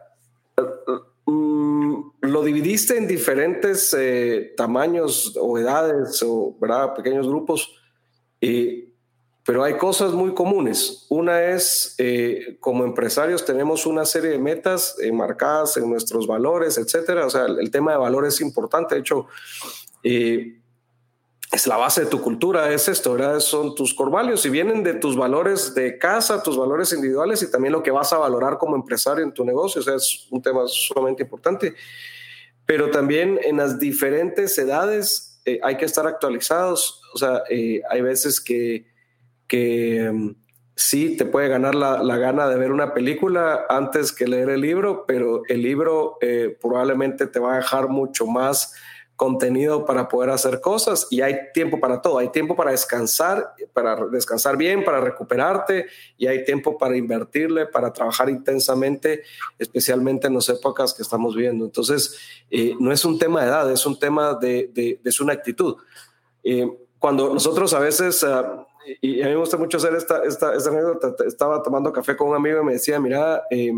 [1.25, 6.93] mm, lo dividiste en diferentes eh, tamaños o edades o ¿verdad?
[6.93, 7.75] pequeños grupos,
[9.43, 11.07] pero hay cosas muy comunes.
[11.09, 16.77] Una es, eh, como empresarios tenemos una serie de metas eh, marcadas en nuestros valores,
[16.77, 17.25] etcétera.
[17.25, 18.93] O sea, el, el, tema de valores es importante.
[18.93, 19.25] De hecho,
[21.51, 23.39] es la base de tu cultura, es esto, ¿verdad?
[23.41, 27.73] Son tus corvalios y vienen de tus valores de casa, tus valores individuales y también
[27.73, 29.81] lo que vas a valorar como empresario en tu negocio.
[29.81, 31.75] O sea, es un tema sumamente importante.
[32.65, 37.01] Pero también en las diferentes edades eh, hay que estar actualizados.
[37.13, 38.87] O sea, eh, hay veces que,
[39.45, 40.35] que um,
[40.75, 45.05] sí te puede ganar la, gana de ver una película antes que leer el libro,
[45.05, 48.73] pero el libro eh, probablemente te va a dejar mucho más
[49.21, 52.17] contenido para poder hacer cosas y hay tiempo para todo.
[52.17, 55.85] Hay tiempo para descansar, para descansar bien, para recuperarte
[56.17, 59.21] y hay tiempo para invertirle, para trabajar intensamente,
[59.59, 61.65] especialmente en las épocas que estamos viviendo.
[61.65, 62.17] Entonces,
[62.49, 65.75] eh, no es un tema de edad, es un tema de, de, de una actitud.
[66.43, 68.65] Eh, cuando nosotros a veces, ah,
[69.01, 72.29] y a mí me gusta mucho hacer esta, esta, esta anécdota, estaba tomando café con
[72.29, 73.71] un amigo y me decía, mira, eh,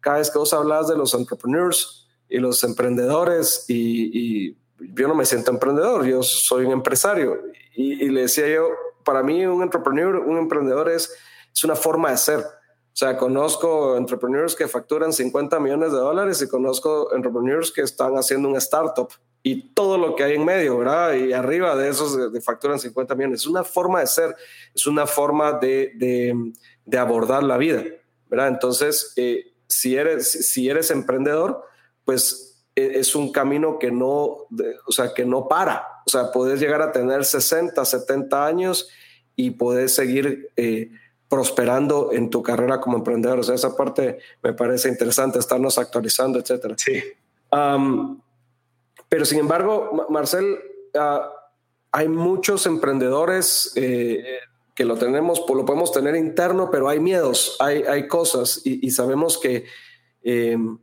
[0.00, 5.14] cada vez que vos hablas de los entrepreneurs y los emprendedores y, y yo no
[5.14, 7.42] me siento emprendedor, yo soy un empresario.
[7.74, 8.68] Y, le decía yo,
[9.04, 11.12] para mí un entrepreneur, un emprendedor es,
[11.52, 12.40] es una forma de ser.
[12.40, 18.14] O sea, conozco entrepreneurs que facturan 50 millones de dólares y conozco entrepreneurs que están
[18.14, 19.08] haciendo una startup
[19.42, 21.14] y todo lo que hay en medio, ¿verdad?
[21.14, 23.40] Y arriba de esos de, facturan 50 millones.
[23.42, 24.34] Es una forma de ser,
[24.74, 26.52] es una forma de, de,
[26.84, 27.84] de abordar la vida,
[28.26, 28.48] ¿verdad?
[28.48, 31.62] Entonces, eh, si, eres, si eres emprendedor,
[32.04, 32.47] pues
[32.78, 36.02] es un camino que no, o sea, que no para.
[36.06, 38.88] O sea, puedes llegar a tener 60, 70 años
[39.36, 40.90] y puedes seguir eh,
[41.28, 43.38] prosperando en tu carrera como emprendedor.
[43.38, 46.74] O sea, esa parte me parece interesante, estarnos actualizando, etcétera.
[46.78, 47.02] Sí.
[49.08, 50.58] pero sin embargo, Marcel,
[50.94, 51.30] ah,
[51.92, 54.38] hay muchos emprendedores eh,
[54.74, 59.38] que lo tenemos, lo podemos tener interno, pero hay miedos, hay, hay cosas y, sabemos
[59.38, 59.64] que
[60.22, 60.78] em,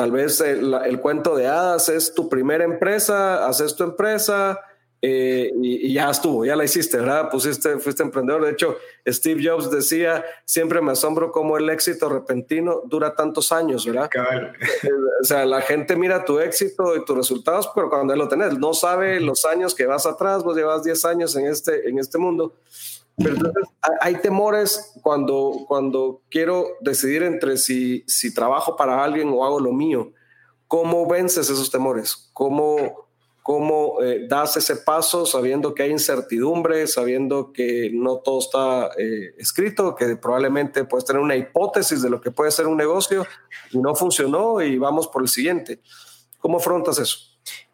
[0.00, 4.58] Tal vez el, cuento de hadas es tu primera empresa, haces tu empresa
[5.02, 7.28] eh, y, ya estuvo, ya la hiciste, ¿verdad?
[7.28, 8.46] Pusiste, fuiste emprendedor.
[8.46, 13.84] De hecho, Steve Jobs decía, siempre me asombro cómo el éxito repentino dura tantos años,
[13.84, 14.08] ¿verdad?
[15.20, 18.58] o sea, la gente mira tu éxito y tus resultados, pero cuando él lo tenés,
[18.58, 22.16] no sabe los años que vas atrás, vos llevas 10 años en este, en este
[22.16, 22.54] mundo.
[24.00, 29.72] Hay temores cuando, cuando quiero decidir entre si, si trabajo para alguien o hago lo
[29.72, 30.12] mío.
[30.66, 32.30] ¿Cómo vences esos temores?
[32.32, 33.08] ¿Cómo,
[33.42, 39.34] cómo eh, das ese paso sabiendo que hay incertidumbre, sabiendo que no todo está eh,
[39.38, 43.26] escrito, que probablemente puedes tener una hipótesis de lo que puede ser un negocio
[43.72, 45.80] y no funcionó y vamos por el siguiente?
[46.38, 47.18] ¿Cómo afrontas eso?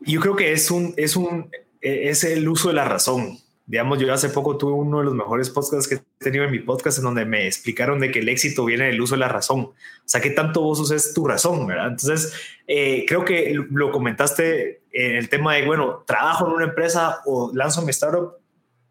[0.00, 3.98] Yo creo que es un, es un, e, es el uso de la razón digamos,
[3.98, 6.98] yo hace poco tuve uno de los mejores podcasts que he tenido en mi podcast
[6.98, 9.60] en donde me explicaron de que el éxito viene del uso de la razón.
[9.60, 9.74] O
[10.04, 11.66] sea, ¿qué tanto vos usas tu razón?
[11.66, 11.88] ¿verdad?
[11.88, 12.32] Entonces,
[12.68, 17.50] eh, creo que lo comentaste en el tema de, bueno, trabajo en una empresa o
[17.54, 18.34] lanzo mi startup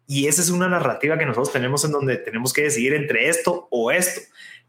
[0.06, 3.66] y esa es una narrativa que nosotros tenemos en donde tenemos que decidir entre esto
[3.70, 4.20] o esto.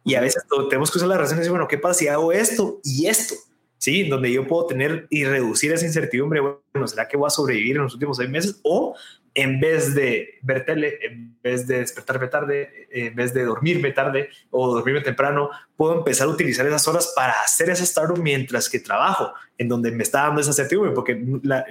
[0.04, 2.32] Y a veces tenemos que usar la razón y decir, bueno, ¿qué pasa si hago
[2.32, 3.36] esto y esto?
[3.78, 6.40] Sí, donde yo puedo tener y reducir esa incertidumbre.
[6.40, 8.60] Bueno, ¿será que voy a sobrevivir en los últimos seis meses?
[8.64, 8.96] O
[9.38, 14.30] en vez de ver tele, en vez de despertarme tarde, en vez de dormirme tarde
[14.50, 18.80] o dormirme temprano, puedo empezar a utilizar esas horas para hacer esa startup mientras que
[18.80, 21.24] trabajo, en donde me está dando esa certidumbre, porque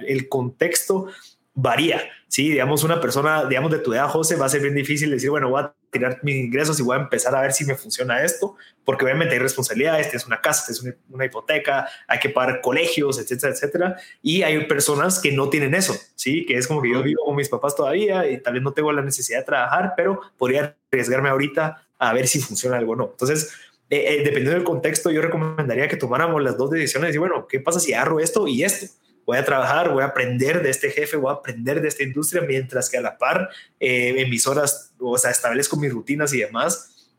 [0.07, 1.07] el contexto
[1.53, 2.01] varía.
[2.29, 5.29] Sí, digamos, una persona, digamos, de tu edad, José, va a ser bien difícil decir,
[5.29, 5.63] bueno, voy
[5.97, 8.55] tirar mis ingresos y voy a empezar a ver si me funciona esto,
[8.85, 13.53] porque obviamente hay responsabilidades, es una casa, es una, hipoteca, hay que pagar colegios, etcétera,
[13.53, 13.97] etcétera.
[14.21, 17.35] Y hay personas que no tienen eso, sí, que es como que yo vivo con
[17.35, 21.29] mis papás todavía y tal vez no tengo la necesidad de trabajar, pero podría arriesgarme
[21.29, 23.09] ahorita a ver si funciona algo o no.
[23.11, 23.51] Entonces,
[23.89, 27.59] eh, eh, dependiendo del contexto, yo recomendaría que tomáramos las dos decisiones y bueno, ¿qué
[27.59, 28.87] pasa si agarro esto y esto?
[29.27, 32.41] Voy a trabajar, voy a aprender de este jefe, voy a aprender de esta industria,
[32.41, 36.39] mientras que a la par, eh, en mis horas, o sea, establezco mis rutinas y
[36.39, 37.11] demás,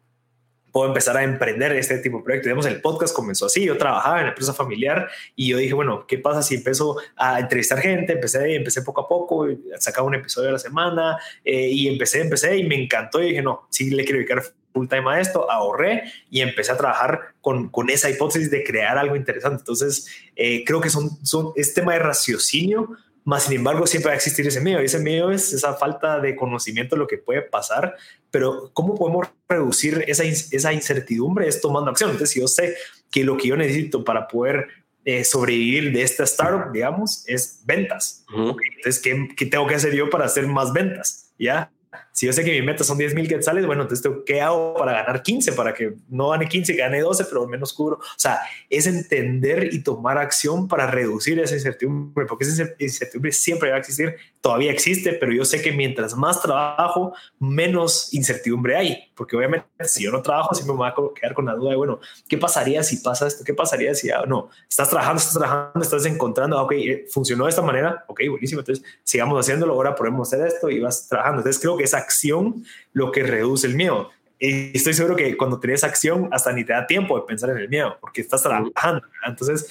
[0.72, 2.46] puedo empezar a emprender este tipo de proyectos.
[2.46, 6.06] Digamos, el podcast comenzó así, yo trabajaba en la empresa familiar y yo dije, bueno,
[6.06, 8.14] ¿qué pasa si empiezo a entrevistar gente?
[8.14, 9.46] Empecé, empecé poco a poco,
[9.78, 13.42] sacaba un episodio a la semana eh, y empecé, empecé y me encantó y dije,
[13.42, 14.42] no, sí le quiero dedicar
[14.72, 18.98] full time a esto, ahorré y empecé a trabajar con, con esa hipótesis de crear
[18.98, 19.58] algo interesante.
[19.60, 22.90] Entonces, eh, creo que son, son, es tema de raciocinio,
[23.24, 24.80] más sin embargo siempre va a existir ese miedo.
[24.80, 27.94] ese miedo es esa falta de conocimiento de lo que puede pasar,
[28.30, 31.46] pero ¿cómo podemos reducir esa, esa incertidumbre?
[31.46, 32.10] Es tomando acción.
[32.10, 32.74] Entonces, si yo sé
[33.10, 34.68] que lo que yo necesito para poder
[35.04, 38.24] eh, sobrevivir de esta startup, digamos, es ventas.
[38.30, 41.32] Entonces, ¿qué, ¿qué, tengo que hacer yo para hacer más ventas?
[41.38, 41.70] ¿Ya?
[42.18, 44.90] Si yo sé que mi meta son 10 mil quetzales, bueno, entonces, ¿qué hago para
[44.90, 45.52] ganar 15?
[45.52, 47.98] Para que no gane 15, gane 12, pero al menos cubro.
[47.98, 53.70] O sea, es entender y tomar acción para reducir esa incertidumbre, porque esa incertidumbre siempre
[53.70, 59.12] va a existir, todavía existe, pero yo sé que mientras más trabajo, menos incertidumbre hay,
[59.14, 61.76] porque obviamente si yo no trabajo, siempre me voy a quedar con la duda de,
[61.76, 63.44] bueno, ¿qué pasaría si pasa esto?
[63.44, 64.50] ¿Qué pasaría si ah, no?
[64.68, 68.62] Estás trabajando, estás trabajando, estás encontrando, ah, ok, eh, funcionó de esta manera, ok, buenísimo,
[68.62, 71.42] entonces sigamos haciéndolo, ahora podemos hacer esto y vas trabajando.
[71.42, 74.10] Entonces creo que esa acción lo que reduce el miedo.
[74.40, 77.58] y estoy seguro que cuando tienes acción hasta ni te da tiempo de pensar en
[77.58, 79.02] el miedo porque estás trabajando.
[79.26, 79.68] Entonces,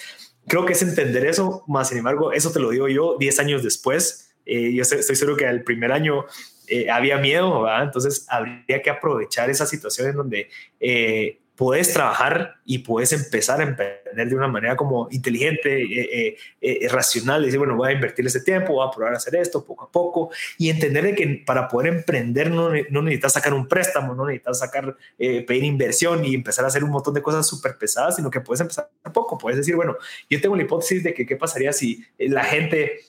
[0.47, 3.63] creo que es entender eso, más sin embargo, eso te lo digo yo 10 años
[3.63, 4.31] después.
[4.45, 6.25] Eh, yo estoy, seguro que el primer año
[6.67, 7.83] eh, había miedo, ¿verdad?
[7.83, 13.63] entonces habría que aprovechar esa situación en donde eh, puedes trabajar y puedes empezar a
[13.63, 18.25] emprender de una manera como inteligente, eh, eh, eh, racional, decir, bueno, voy a invertir
[18.27, 21.67] ese tiempo, voy a probar a hacer esto poco a poco y entender que para
[21.67, 26.63] poder emprender no, no necesitas sacar un préstamo, no necesitas sacar, pedir inversión y empezar
[26.63, 29.75] a hacer un montón de cosas súper pesadas, sino que puedes empezar poco, puedes decir,
[29.75, 29.97] bueno,
[30.29, 32.99] yo tengo la hipótesis de que qué pasaría si la gente,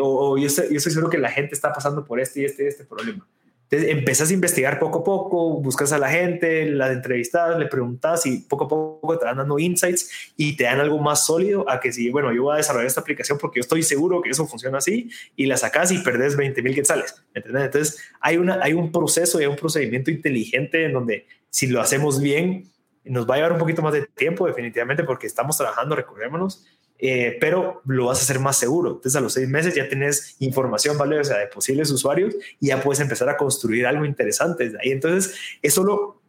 [0.00, 2.64] o, yo, estoy, yo estoy seguro que la gente está pasando por este y este
[2.64, 3.24] y este problema
[3.72, 8.26] entonces empezás a investigar poco a poco, buscas a la gente, la entrevistas, le preguntas
[8.26, 11.80] y poco a poco te van dando insights y te dan algo más sólido a
[11.80, 14.76] que si, bueno, yo voy a desarrollar esta aplicación porque estoy seguro que eso funciona
[14.76, 17.24] así y la sacas y perdés 20 mil quetzales.
[17.32, 17.64] ¿entendés?
[17.64, 22.20] Entonces hay, una, hay un proceso y un procedimiento inteligente en donde si lo hacemos
[22.20, 22.70] bien,
[23.04, 26.66] nos va a llevar un poquito más de tiempo definitivamente porque estamos trabajando, recordémonos,
[26.98, 28.90] eh, pero lo vas a hacer más seguro.
[28.90, 33.00] Entonces a los seis meses ya tienes información valiosa de posibles usuarios y ya puedes
[33.00, 34.92] empezar a construir algo interesante desde ahí.
[34.92, 36.22] Entonces es solo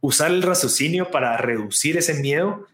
[0.00, 2.66] usar el raciocinio para reducir ese miedo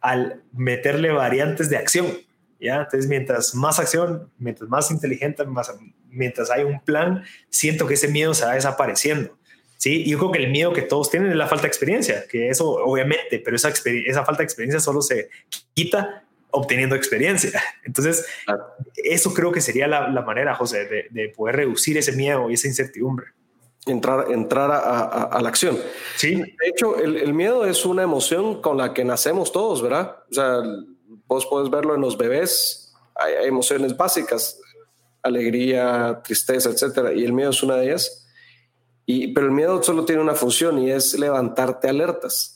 [0.00, 2.06] al meterle variantes de acción.
[2.60, 2.82] ¿ya?
[2.82, 5.44] Entonces mientras más acción, mientras más inteligente,
[6.08, 9.37] mientras hay un plan, siento que ese miedo se va desapareciendo.
[9.78, 12.48] Sí, yo creo que el miedo que todos tienen es la falta de experiencia, que
[12.48, 15.30] eso obviamente, pero esa, esa falta de experiencia solo se
[15.72, 17.62] quita obteniendo experiencia.
[17.84, 18.26] Entonces,
[18.96, 23.28] eso creo que sería la, manera, José, de, poder reducir ese miedo y esa incertidumbre.
[23.86, 25.78] Entrar, entrar a, la acción.
[26.16, 26.34] Sí.
[26.34, 30.16] De hecho, el, el, miedo es una emoción con la que nacemos todos, ¿verdad?
[30.28, 30.60] O sea,
[31.28, 34.60] vos puedes verlo en los bebés, hay emociones básicas,
[35.22, 38.27] alegría, tristeza, etcétera, y el miedo es una de ellas
[39.32, 42.54] pero el miedo solo tiene una función y es levantarte alertas.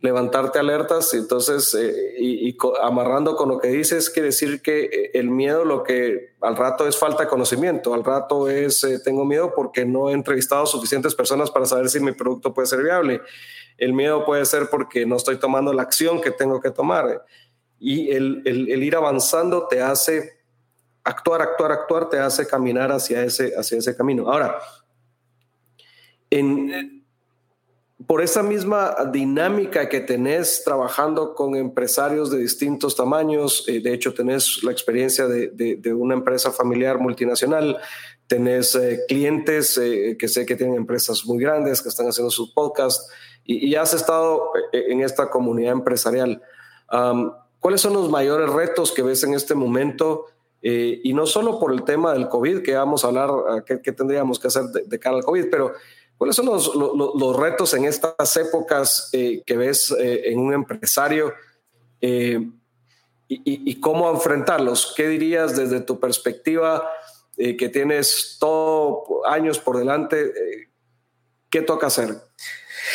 [0.00, 5.28] Levantarte alertas, entonces, eh, y, amarrando con lo que dices, quiere decir que eh, el
[5.28, 9.52] miedo lo que al rato es falta de conocimiento, al rato es eh, tengo miedo
[9.54, 13.20] porque no he entrevistado suficientes personas para saber si mi producto puede ser viable.
[13.76, 17.24] El miedo puede ser porque no estoy tomando la acción que tengo que tomar.
[17.78, 20.40] Y el, el ir avanzando te hace
[21.04, 24.30] actuar, actuar, actuar, te hace caminar hacia ese, hacia ese camino.
[24.30, 24.58] Ahora,
[26.30, 27.00] en,
[28.06, 34.14] por esa misma dinámica que tenés trabajando con empresarios de distintos tamaños, eh, de hecho
[34.14, 37.78] tenés la experiencia de, una empresa familiar multinacional,
[38.26, 42.52] tenés eh, clientes eh, que sé que tienen empresas muy grandes que están haciendo sus
[42.52, 43.08] podcasts
[43.44, 46.40] y, has estado en esta comunidad empresarial.
[47.58, 50.26] ¿Cuáles son los mayores retos que ves en este momento?
[50.62, 53.30] y no solo por el tema del COVID, que vamos a hablar,
[53.64, 55.72] qué, tendríamos que hacer de, de cara al COVID, pero
[56.20, 61.32] ¿Cuáles son los, los, retos en estas épocas eh, que ves eh, en un empresario
[62.02, 62.46] eh,
[63.26, 64.92] y, cómo enfrentarlos?
[64.94, 66.86] ¿Qué dirías desde tu perspectiva
[67.38, 70.68] que tienes todo años por delante?
[71.48, 72.10] ¿Qué toca hacer?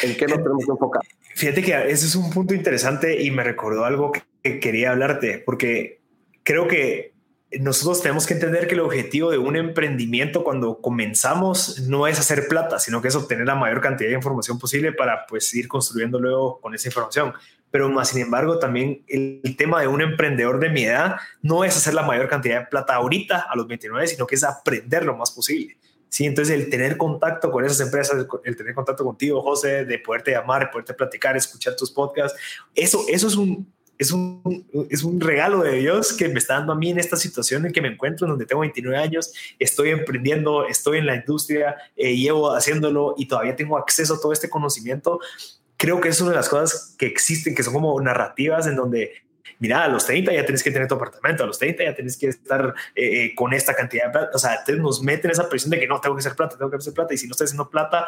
[0.04, 1.02] ¿En qué nos tenemos que enfocar?
[1.34, 4.12] Fíjate que ese es un punto interesante y me recordó algo
[4.44, 6.00] que quería hablarte, porque
[6.44, 7.15] creo que
[7.52, 12.48] nosotros tenemos que entender que el objetivo de un emprendimiento cuando comenzamos no es hacer
[12.48, 16.20] plata, sino que es obtener la mayor cantidad de información posible para pues ir construyendo
[16.20, 17.34] luego con esa información.
[17.72, 21.78] Pero más sin embargo, también el, tema de un emprendedor de mi edad no es
[21.78, 25.16] hacer la mayor cantidad de plata ahorita a los 29, sino que es aprender lo
[25.16, 25.78] más posible.
[26.10, 30.32] Sí, entonces el tener contacto con esas empresas, el tener contacto contigo, José, de poderte
[30.32, 32.40] llamar, poderte platicar, escuchar tus podcasts,
[32.74, 36.74] eso, eso es un, es un, es un regalo de Dios que me está dando
[36.74, 39.90] a mí en esta situación en que me encuentro, en donde tengo 29 años, estoy
[39.90, 44.50] emprendiendo, estoy en la industria, eh, llevo haciéndolo y todavía tengo acceso a todo este
[44.50, 45.20] conocimiento.
[45.78, 49.14] Creo que es una de las cosas que existen, que son como narrativas en donde
[49.60, 52.18] mira, a los 30 ya tienes que tener tu apartamento, a los 30 ya tienes
[52.18, 54.32] que estar eh, eh, con esta cantidad de plata.
[54.34, 56.70] O sea, entonces nos meten esa presión de que no, tengo que hacer plata, tengo
[56.70, 58.08] que hacer plata, y si no estoy haciendo plata,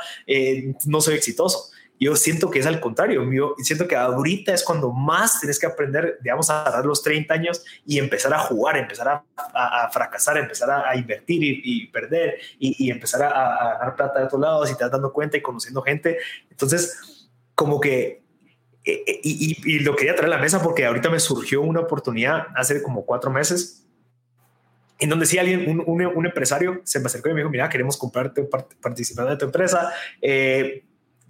[0.86, 1.72] no soy exitoso.
[2.00, 3.30] Yo siento que es al contrario.
[3.32, 7.34] Yo siento que ahorita es cuando más tienes que aprender, digamos, a dar los 30
[7.34, 12.90] años y empezar a jugar, empezar a, a, fracasar, empezar a, invertir y, perder y,
[12.92, 16.18] empezar a, ganar plata de otros lados y te das dando cuenta y conociendo gente.
[16.50, 18.24] Entonces, como que
[18.84, 21.82] e, e, y, y, lo quería traer a la mesa porque ahorita me surgió una
[21.82, 23.88] oportunidad hace como cuatro meses
[25.00, 27.98] en donde si alguien, un, un, empresario se me acercó y me dijo, mira, queremos
[27.98, 28.44] comprarte,
[28.82, 29.94] participar de tu empresa.
[30.22, 30.86] Eh,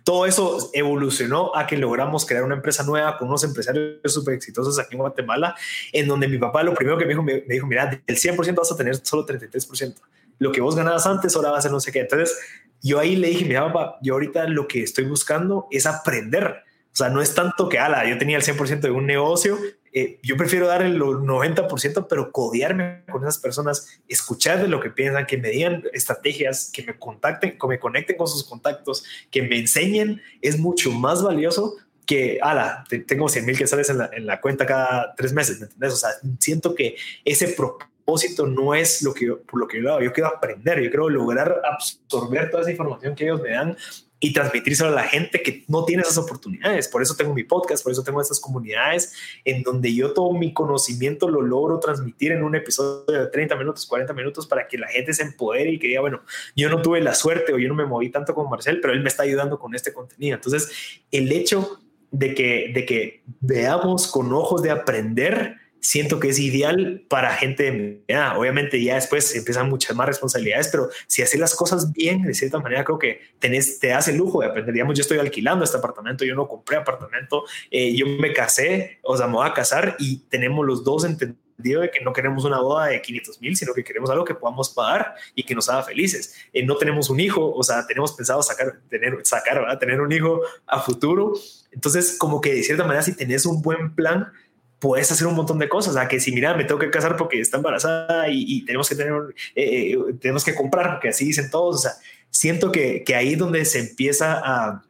[0.07, 4.79] todo eso evolucionó a que logramos crear una empresa nueva con unos empresarios súper exitosos
[4.79, 5.53] aquí en Guatemala,
[5.91, 8.71] en donde mi papá lo primero que me dijo, me, dijo, mira, del 100% vas
[8.71, 9.95] a tener solo 33%.
[10.39, 11.99] Lo que vos ganabas antes ahora va a no sé qué.
[11.99, 12.39] Entonces,
[12.81, 16.63] yo ahí le dije, mi papá, yo ahorita lo que estoy buscando es aprender.
[16.93, 19.57] O sea, no es tanto que, ala, yo tenía el 100% de un negocio,
[19.97, 24.91] eh, yo prefiero dar el 90%, pero codearme con esas personas, escuchar de lo que
[24.91, 29.41] piensan, que me digan estrategias, que me contacten, que me conecten con sus contactos, que
[29.41, 31.75] me enseñen, es mucho más valioso
[32.05, 35.59] que, ala, tengo 100 mil que sales en la, en la cuenta cada tres meses,
[35.59, 35.93] ¿me entiendes?
[35.93, 36.95] O sea, siento que
[37.25, 40.01] ese propósito no es lo que por lo que yo hago.
[40.01, 43.75] Yo quiero aprender, yo quiero lograr absorber toda esa información que ellos me dan
[44.19, 46.87] y transmitírselo a la gente que no tiene esas oportunidades.
[46.87, 49.13] Por eso tengo mi podcast, por eso tengo estas comunidades
[49.45, 53.85] en donde yo todo mi conocimiento lo logro transmitir en un episodio de 30 minutos,
[53.85, 56.21] 40 minutos para que la gente se empodere y que diga, bueno,
[56.55, 59.01] yo no tuve la suerte o yo no me moví tanto con Marcel, pero él
[59.01, 60.35] me está ayudando con este contenido.
[60.35, 65.57] Entonces, el hecho de que, de que veamos con ojos de aprender,
[65.87, 68.03] siento que es ideal para gente
[68.35, 72.59] Obviamente ya después empiezan muchas más responsabilidades, pero si haces las cosas bien, de cierta
[72.59, 74.73] manera creo que tenés, te hace el lujo de aprender.
[74.73, 79.15] Digamos, yo estoy alquilando este apartamento, yo no compré apartamento, eh, yo me casé, o
[79.15, 82.59] sea, me voy a casar y tenemos los dos entendido de que no queremos una
[82.59, 85.83] boda de 500 mil, sino que queremos algo que podamos pagar y que nos haga
[85.83, 86.35] felices.
[86.51, 90.41] Eh, no tenemos un hijo, o sea, tenemos pensado sacar, tener, sacar, tener un hijo
[90.65, 91.33] a futuro.
[91.71, 94.33] Entonces, como que de cierta manera, si tenés un buen plan,
[94.79, 95.93] puedes hacer un montón de cosas.
[95.93, 99.13] Sea, que si mira, me tengo que casar porque está embarazada y, tenemos que tener,
[99.55, 101.75] eh, eh, tenemos que comprar, porque así dicen todos.
[101.75, 101.91] O sea,
[102.29, 104.83] siento que, que ahí es donde se empieza a,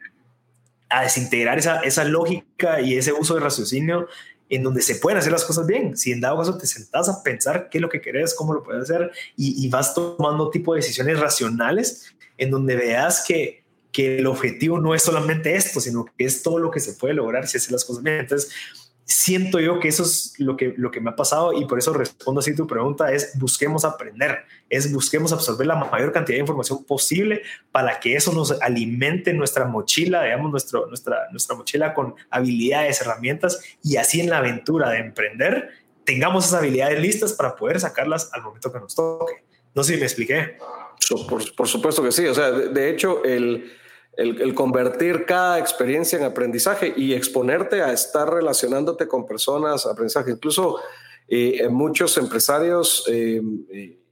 [0.89, 4.07] a desintegrar esa, esa lógica y ese uso de raciocinio
[4.49, 5.97] en donde se pueden hacer las cosas bien.
[5.97, 8.63] Si en dado caso te sentás a pensar qué es lo que querés, cómo lo
[8.63, 14.19] puedes hacer y, y vas tomando tipo de decisiones racionales en donde veas que, que
[14.19, 17.47] el objetivo no es solamente esto, sino que es todo lo que se puede lograr
[17.47, 18.19] si haces las cosas bien.
[18.19, 18.51] Entonces,
[19.07, 21.93] siento yo que eso es lo que, lo que me ha pasado y por eso
[21.93, 24.39] respondo así tu pregunta es busquemos aprender,
[24.69, 27.41] es busquemos absorber la mayor cantidad de información posible
[27.71, 33.63] para que eso nos alimente nuestra mochila, digamos, nuestro, nuestra, nuestra mochila con habilidades, herramientas
[33.81, 35.69] y así en la aventura de emprender
[36.03, 39.45] tengamos esas habilidades listas para poder sacarlas al momento que nos toque.
[39.73, 40.57] No sé si me expliqué.
[41.29, 43.71] Por, por supuesto que sí, o sea, de hecho el
[44.17, 50.31] el, convertir cada experiencia en aprendizaje y exponerte a estar relacionándote con personas, aprendizaje.
[50.31, 50.77] Incluso
[51.27, 53.41] eh, muchos empresarios, eh,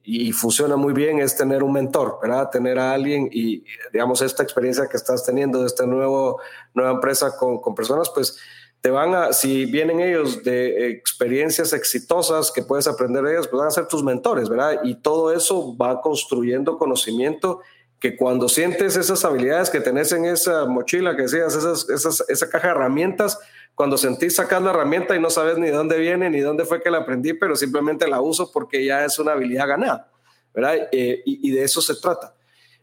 [0.08, 2.51] y funciona muy bien, es tener un mentor, ¿verdad?
[2.51, 6.39] Tener a alguien y, digamos, esta experiencia que estás teniendo de esta nuevo,
[6.76, 8.38] nueva empresa con, con personas, pues
[8.82, 13.58] te van a, si vienen ellos de experiencias exitosas que puedes aprender de ellos, pues
[13.58, 14.82] van a ser tus mentores, ¿verdad?
[14.84, 17.62] Y todo eso va construyendo conocimiento
[18.06, 22.47] que cuando sientes esas habilidades que tenés en esa mochila, que decías, esas, esas, esa
[22.47, 23.39] caja de herramientas,
[23.74, 26.91] cuando sentís sacar la herramienta y no sabes ni dónde viene ni dónde fue que
[26.91, 30.12] la aprendí, pero simplemente la uso porque ya es una habilidad ganada,
[30.53, 30.88] ¿verdad?
[30.91, 32.36] Eh, y, de eso se trata.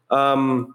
[0.09, 0.75] ¿Cuándo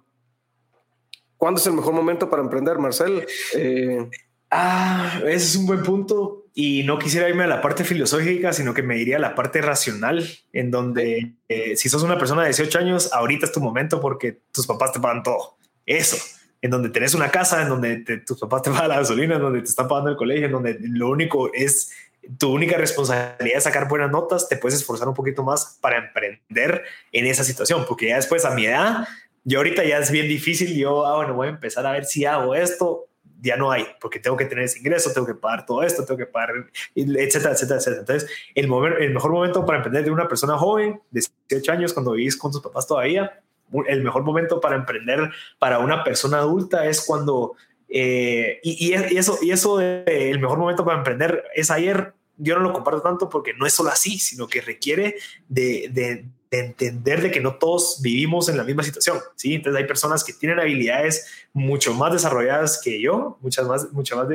[1.60, 3.28] es el mejor momento para emprender, Marcel?
[3.54, 4.10] Eh,
[4.50, 8.74] ah, ese es un buen punto y no quisiera irme a la parte filosófica, sino
[8.74, 12.48] que me iría a la parte racional, en donde eh, si sos una persona de
[12.48, 15.56] 18 años, ahorita es tu momento porque tus papás te pagan todo.
[15.86, 16.18] Eso,
[16.60, 19.60] en donde tenés una casa, en donde tus papás te pagan la gasolina, en donde
[19.60, 21.92] te están pagando el colegio, en donde lo único es
[22.40, 26.86] tu única responsabilidad es sacar buenas notas, te puedes esforzar un poquito más para emprender
[27.12, 29.08] en esa situación, porque ya después a mi edad,
[29.44, 32.26] yo ahorita ya es bien difícil, yo, ah, bueno, voy a empezar a ver si
[32.26, 33.06] hago esto,
[33.42, 36.18] ya no hay, porque tengo que tener ese ingreso, tengo que pagar todo esto, tengo
[36.18, 38.00] que pagar, etcétera, etcétera, etcétera.
[38.02, 38.66] Entonces, el,
[39.00, 42.52] el mejor momento para emprender de una persona joven, de 18 años, cuando vivís con
[42.52, 43.42] tus papás todavía,
[43.88, 47.56] el mejor momento para emprender para una persona adulta es cuando,
[47.90, 52.74] eh, y, eso, y eso el mejor momento para emprender es ayer, yo no lo
[52.74, 55.16] comparto tanto porque no es solo así, sino que requiere
[55.48, 59.56] de, de entender de que no todos vivimos en la misma situación, ¿sí?
[59.56, 64.28] Entonces hay personas que tienen habilidades mucho más desarrolladas que yo, muchas más, mucho más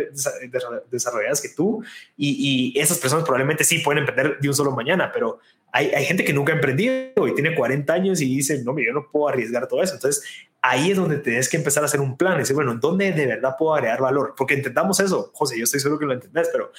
[0.90, 1.82] desarrolladas que tú,
[2.16, 5.38] y, y, esas personas probablemente sí pueden emprender de un solo mañana, pero
[5.72, 8.92] hay, hay, gente que nunca ha emprendido y tiene 40 años y dice, no, yo
[8.92, 9.94] no puedo arriesgar todo eso.
[9.94, 10.22] Entonces
[10.62, 13.26] ahí es donde tienes que empezar a hacer un plan y decir, bueno, ¿dónde de
[13.26, 14.34] verdad puedo agregar valor?
[14.36, 16.72] Porque entendamos eso, José, yo estoy seguro que lo entendés, pero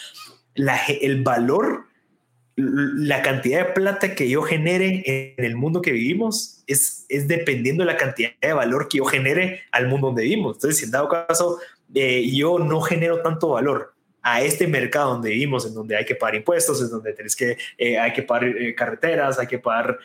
[0.56, 1.86] la, el valor
[2.56, 5.04] la cantidad de plata que yo genere
[5.38, 9.06] en el mundo que vivimos es, es dependiendo de la cantidad de valor que yo
[9.06, 10.58] genere al mundo donde vivimos.
[10.58, 11.60] Entonces, si en dado caso
[11.94, 16.16] eh, yo no genero tanto valor a este mercado donde vivimos, en donde hay que
[16.16, 19.98] pagar impuestos, en donde tenés que, eh, hay que pagar eh, carreteras, hay que pagar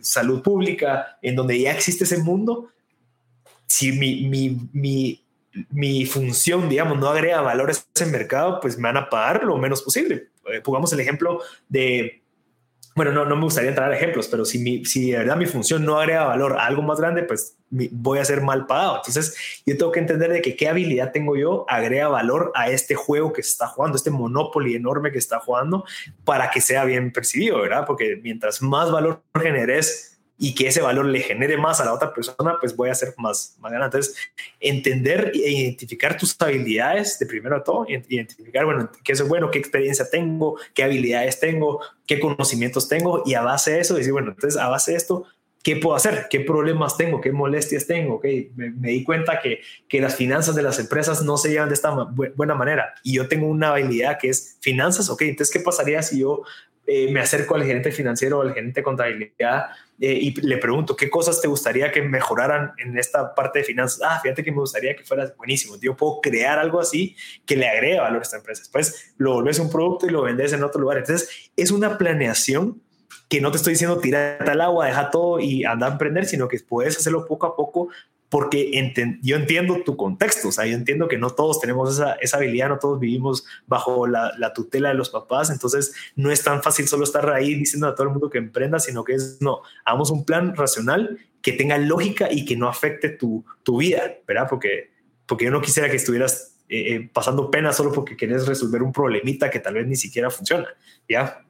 [0.00, 2.70] salud pública, en donde ya existe ese mundo,
[3.66, 5.22] si mi, mi, mi,
[5.70, 9.58] mi función, digamos, no agrega valor a ese mercado, pues me van a pagar lo
[9.58, 10.28] menos posible.
[10.52, 12.24] Eh, pongamos el ejemplo de
[12.96, 15.46] bueno, no, no me gustaría entrar a ejemplos, pero si, mi, si de verdad mi
[15.46, 18.98] función no agrega valor a algo más grande, pues voy a ser mal pagado.
[18.98, 22.94] Entonces, yo tengo que entender de que qué habilidad tengo yo agrega valor a este
[22.94, 25.84] juego que se está jugando, este Monopoly enorme que está jugando,
[26.24, 27.84] para que sea bien percibido, ¿verdad?
[27.84, 30.13] Porque mientras más valor generes,
[30.44, 33.14] y que ese valor le genere más a la otra persona, pues voy a ser
[33.16, 33.86] más, más grande.
[33.86, 34.14] Entonces,
[34.60, 39.58] entender e identificar tus habilidades de primero a todo, identificar, bueno, qué es bueno, qué
[39.58, 44.32] experiencia tengo, qué habilidades tengo, qué conocimientos tengo, y a base de eso decir, bueno,
[44.32, 45.24] entonces a base de esto,
[45.62, 46.26] ¿qué puedo hacer?
[46.28, 47.22] ¿Qué problemas tengo?
[47.22, 48.16] ¿Qué molestias tengo?
[48.16, 51.70] Okay, me, me, di cuenta que, que las finanzas de las empresas no se llevan
[51.70, 51.90] de esta
[52.36, 55.08] buena manera y yo tengo una habilidad que es finanzas.
[55.08, 56.42] Ok, entonces, ¿qué pasaría si yo
[56.86, 59.66] eh, me acerco al gerente financiero o al gerente de contabilidad
[60.00, 64.00] eh, y le pregunto qué cosas te gustaría que mejoraran en esta parte de finanzas.
[64.04, 65.76] Ah, fíjate que me gustaría que fuera buenísimo.
[65.80, 67.16] Yo puedo crear algo así
[67.46, 68.60] que le agregue valor a esta empresa.
[68.60, 70.98] Después lo volvés un producto y lo vendes en otro lugar.
[70.98, 72.82] Entonces es una planeación
[73.28, 76.48] que no te estoy diciendo tirar al agua, deja todo y anda a emprender, sino
[76.48, 77.88] que puedes hacerlo poco a poco
[78.34, 78.68] porque
[79.22, 82.80] yo entiendo tu contexto, o sea, yo entiendo que no todos tenemos esa, habilidad, no
[82.80, 87.04] todos vivimos bajo la, la, tutela de los papás, entonces no es tan fácil solo
[87.04, 90.24] estar ahí diciendo a todo el mundo que emprenda, sino que es, no, hagamos un
[90.24, 93.44] plan racional que tenga lógica y que no afecte tu,
[93.78, 94.48] vida, ¿verdad?
[94.50, 94.90] Porque,
[95.26, 98.90] porque yo no quisiera que estuvieras eh, eh, pasando pena solo porque quieres resolver un
[98.90, 100.66] problemita que tal vez ni siquiera funciona,
[101.08, 101.44] ¿ya?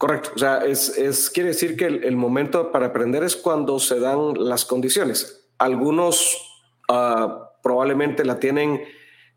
[0.00, 0.30] Correcto.
[0.34, 4.64] O sea, es, quiere decir que el, momento para aprender es cuando se dan las
[4.64, 5.39] condiciones.
[5.60, 6.38] Algunos
[6.88, 8.82] uh, probablemente la tienen,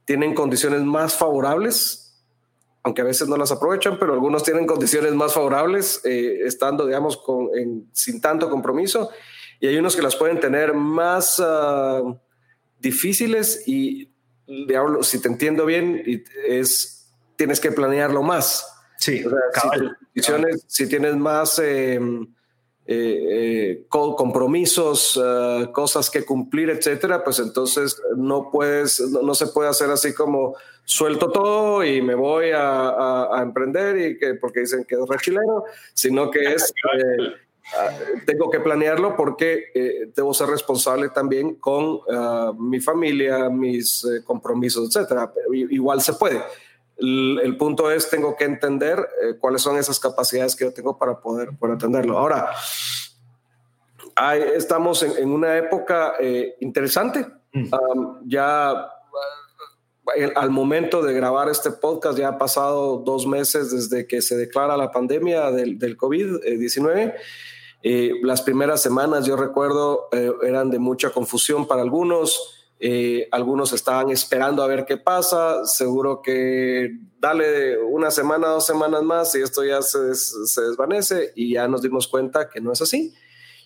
[0.05, 2.23] tienen condiciones más favorables,
[2.81, 7.17] aunque a veces no las aprovechan, pero algunos tienen condiciones más favorables, eh, estando, digamos,
[7.17, 9.09] con, en, sin tanto compromiso,
[9.59, 12.17] y hay unos que las pueden tener más uh,
[12.79, 14.09] difíciles y,
[14.47, 16.03] diablo, si te entiendo bien,
[16.47, 18.65] es, tienes que planearlo más.
[18.97, 21.59] Sí, o sea, si, si, tienes más...
[21.61, 21.99] Eh,
[22.85, 29.69] eh, eh compromisos, uh, cosas que cumplir, etcétera, pues entonces no puedes, no, se puede
[29.69, 34.85] hacer así como suelto todo y me voy a, a, emprender y que porque dicen
[34.85, 35.63] que es rechilero,
[35.93, 42.53] sino que es eh, tengo que planearlo porque eh, debo ser responsable también con uh,
[42.53, 45.31] mi familia, mis compromisos, etcétera.
[45.53, 46.41] Igual se puede.
[47.03, 51.19] El, punto es, tengo que entender eh, cuáles son esas capacidades que yo tengo para
[51.19, 52.17] poder, poder entenderlo.
[52.17, 52.51] Ahora,
[54.15, 57.25] hay, estamos en, en, una época eh, interesante.
[57.51, 57.73] Mm.
[57.73, 58.89] Um, ya
[60.15, 64.37] eh, al momento de grabar este podcast ya ha pasado dos meses desde que se
[64.37, 67.15] declara la pandemia del, del COVID-19.
[67.85, 70.07] Eh, las primeras semanas, yo recuerdo,
[70.41, 72.52] eran de mucha confusión para algunos.
[72.79, 75.65] Eh, algunos estaban esperando a ver qué pasa.
[75.65, 81.53] Seguro que dale una semana, dos semanas más y esto ya se, se desvanece y
[81.53, 83.13] ya nos dimos cuenta que no es así.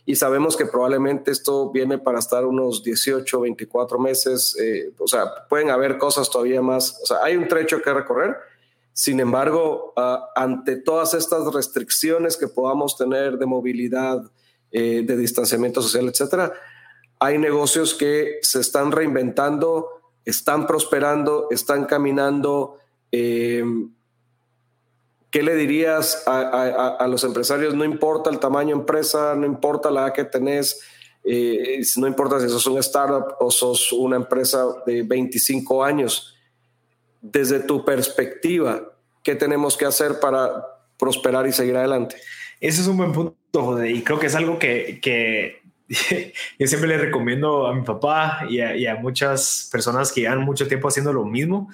[0.08, 4.55] Y sabemos que probablemente esto viene para estar unos 18, 24 meses.
[4.58, 6.97] Eh, o sea, pueden haber cosas todavía más.
[7.03, 8.38] O sea, hay un trecho que recorrer.
[8.93, 14.24] Sin embargo, uh, ante todas estas restricciones que podamos tener de movilidad,
[14.72, 16.53] eh, de distanciamiento social, etcétera,
[17.20, 22.78] hay negocios que se están reinventando, están prosperando, están caminando.
[23.11, 23.63] Eh,
[25.32, 27.76] ¿Qué le dirías a, los empresarios?
[27.76, 30.80] No importa el tamaño de empresa, no importa la edad que tenés,
[31.24, 36.36] eh, no importa si sos un startup o sos una empresa de 25 años.
[37.22, 38.93] Desde tu perspectiva,
[39.24, 40.65] ¿qué tenemos que hacer para
[40.97, 42.15] prosperar y seguir adelante?
[42.59, 45.61] Ese es un buen punto, José, y creo que es algo que, que
[46.60, 50.88] yo siempre le recomiendo a mi papá y a, muchas personas que llevan mucho tiempo
[50.88, 51.70] haciendo lo mismo,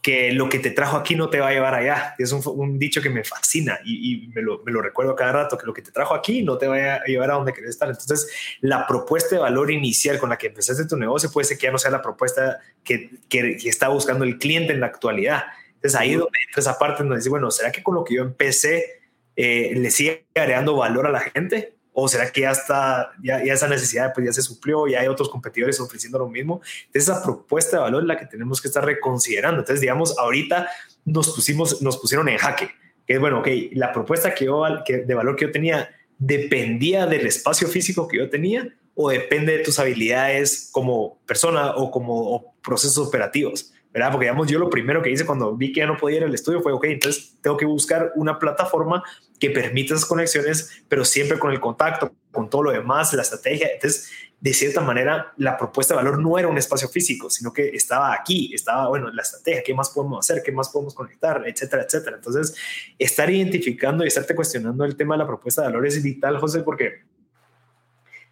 [0.00, 2.14] que lo que te trajo aquí no te va a llevar allá.
[2.16, 5.66] Es un, dicho que me fascina y, me, lo, me, lo, recuerdo cada rato, que
[5.66, 7.88] lo que te trajo aquí no te va a llevar a donde querés estar.
[7.88, 11.64] Entonces, la propuesta de valor inicial con la que empezaste tu negocio puede ser que
[11.64, 15.42] ya no sea la propuesta que, que, está buscando el cliente en la actualidad.
[15.74, 18.22] Entonces, ahí donde entra esa parte donde dice, bueno, ¿será que con lo que yo
[18.22, 19.00] empecé
[19.34, 21.75] eh, le sigue agregando valor a la gente?
[21.98, 25.30] ¿O será que ya está, ya, esa necesidad pues ya se suplió, ya hay otros
[25.30, 26.60] competidores ofreciendo lo mismo?
[26.92, 29.60] esa propuesta de valor es la que tenemos que estar reconsiderando.
[29.60, 30.68] Entonces, digamos, ahorita
[31.06, 32.68] nos pusimos, nos pusieron en jaque,
[33.06, 35.88] que es bueno, ok, la propuesta que yo, que, de valor que yo tenía
[36.18, 41.90] dependía del espacio físico que yo tenía o depende de tus habilidades como persona o
[41.90, 43.72] como procesos operativos.
[43.96, 44.12] ¿Verdad?
[44.12, 46.34] Porque digamos, yo lo primero que hice cuando vi que ya no podía ir al
[46.34, 49.02] estudio fue, ok, entonces tengo que buscar una plataforma
[49.40, 53.70] que permita esas conexiones, pero siempre con el contacto, con todo lo demás, la estrategia.
[53.72, 57.70] Entonces, de cierta manera la propuesta de valor no era un espacio físico, sino que
[57.70, 61.84] estaba aquí, estaba, bueno, la estrategia, qué más podemos hacer, qué más podemos conectar, etcétera,
[61.84, 62.16] etcétera.
[62.16, 62.54] Entonces,
[62.98, 66.60] estar identificando y estarte cuestionando el tema de la propuesta de valor es vital, José,
[66.60, 67.00] porque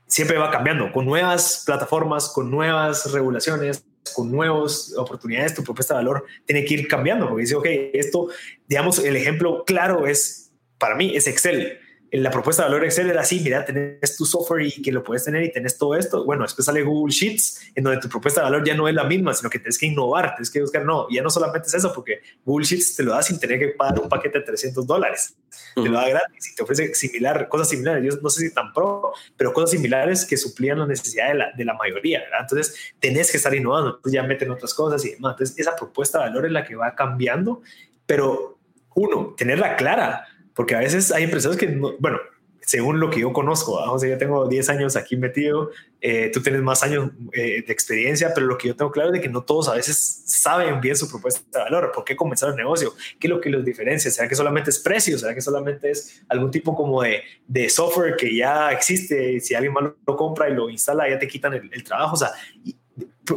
[0.06, 3.82] siempre va cambiando, con nuevas plataformas, con nuevas regulaciones,
[4.12, 8.28] con nuevas oportunidades, tu propuesta de valor tiene que ir cambiando, porque dice, ok, esto,
[8.66, 11.78] digamos, el ejemplo claro es, para mí, es Excel
[12.16, 15.24] la propuesta de valor Excel era así, mira, tenés tu software y que lo puedes
[15.24, 16.24] tener y tenés todo esto.
[16.24, 19.04] Bueno, después sale Google Sheets, en donde tu propuesta de valor ya no es la
[19.04, 21.92] misma, sino que tienes que innovar, tienes que buscar, no, ya no solamente es eso,
[21.92, 25.36] porque Google Sheets te lo da sin tener que pagar un paquete de 300 dólares,
[25.74, 28.72] te lo da gratis y te ofrece similar, cosas similares, yo no sé si tan
[28.72, 32.40] pro, pero cosas similares que suplían la necesidad de la, de la mayoría, ¿verdad?
[32.42, 35.32] Entonces, tenés que estar innovando, entonces ya meten otras cosas y demás.
[35.32, 37.62] Entonces, esa propuesta de valor es la que va cambiando,
[38.06, 38.58] pero
[38.94, 42.18] uno, tenerla clara, porque a veces hay empresarios que, no, bueno,
[42.66, 46.40] según lo que yo conozco, o sea, yo tengo 10 años aquí metido, eh, tú
[46.40, 49.28] tienes más años eh, de experiencia, pero lo que yo tengo claro es de que
[49.28, 52.94] no todos a veces saben bien su propuesta de valor, por qué comenzar el negocio,
[53.18, 56.22] qué es lo que los diferencia, será que solamente es precio, será que solamente es
[56.28, 60.48] algún tipo como de, de software que ya existe, y si alguien más lo, compra
[60.48, 62.32] y lo instala, ya te quitan el, el trabajo, o sea,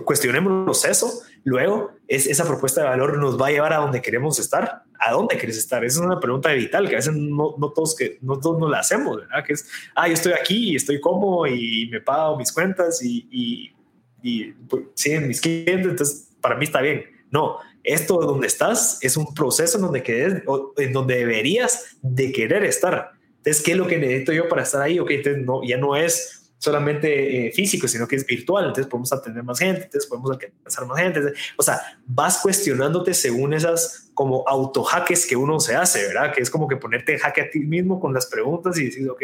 [0.06, 4.40] cuestionémonos eso, luego es, esa propuesta de valor nos va a llevar a donde queremos
[4.40, 5.84] estar, a dónde quieres estar.
[5.84, 8.70] Esa es una pregunta vital que a veces no, no todos que no todos nos
[8.70, 9.44] la hacemos, ¿verdad?
[9.46, 13.28] Que es, ah, yo estoy aquí y estoy cómodo y me pago mis cuentas y,
[13.32, 13.74] y,
[14.22, 17.06] y pues, siguen mis clientes, entonces para mí está bien.
[17.30, 20.44] No, esto donde estás es un proceso en donde, quedes,
[20.78, 23.12] en donde deberías de querer estar.
[23.38, 25.00] Entonces, ¿qué es lo que necesito yo para estar ahí?
[25.00, 28.66] Ok, entonces no, ya no es solamente eh, físico, sino que es virtual.
[28.66, 31.22] Entonces podemos atender más gente, entonces podemos alcanzar más gente.
[31.56, 36.34] O sea, vas cuestionándote según esas como autojaques que uno se hace, ¿verdad?
[36.34, 39.08] Que es como que ponerte en jaque a ti mismo con las preguntas y decir,
[39.10, 39.22] ok,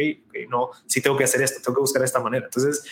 [0.49, 2.45] no, sí tengo que hacer esto, tengo que buscar de esta manera.
[2.45, 2.83] Entonces,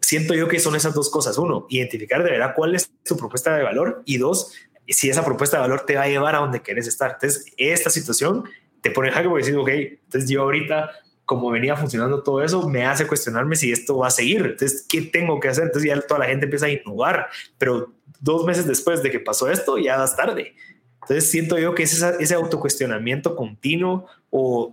[0.00, 1.38] siento yo que son esas dos cosas.
[1.38, 4.52] Uno, identificar de verdad cuál es tu propuesta de valor y dos,
[4.86, 7.12] si esa propuesta de valor te va a llevar a donde quieres estar.
[7.12, 8.44] Entonces, esta situación
[8.82, 10.90] te pone en jaque porque decir, ok, entonces yo ahorita
[11.26, 14.42] como venía funcionando todo eso, me hace cuestionarme si esto va a seguir.
[14.42, 15.64] Entonces, ¿qué tengo que hacer?
[15.64, 17.26] Entonces ya toda la gente empieza a innovar,
[17.58, 20.54] pero dos meses después de que pasó esto, ya vas tarde.
[21.02, 24.72] Entonces siento yo que es ese autocuestionamiento continuo o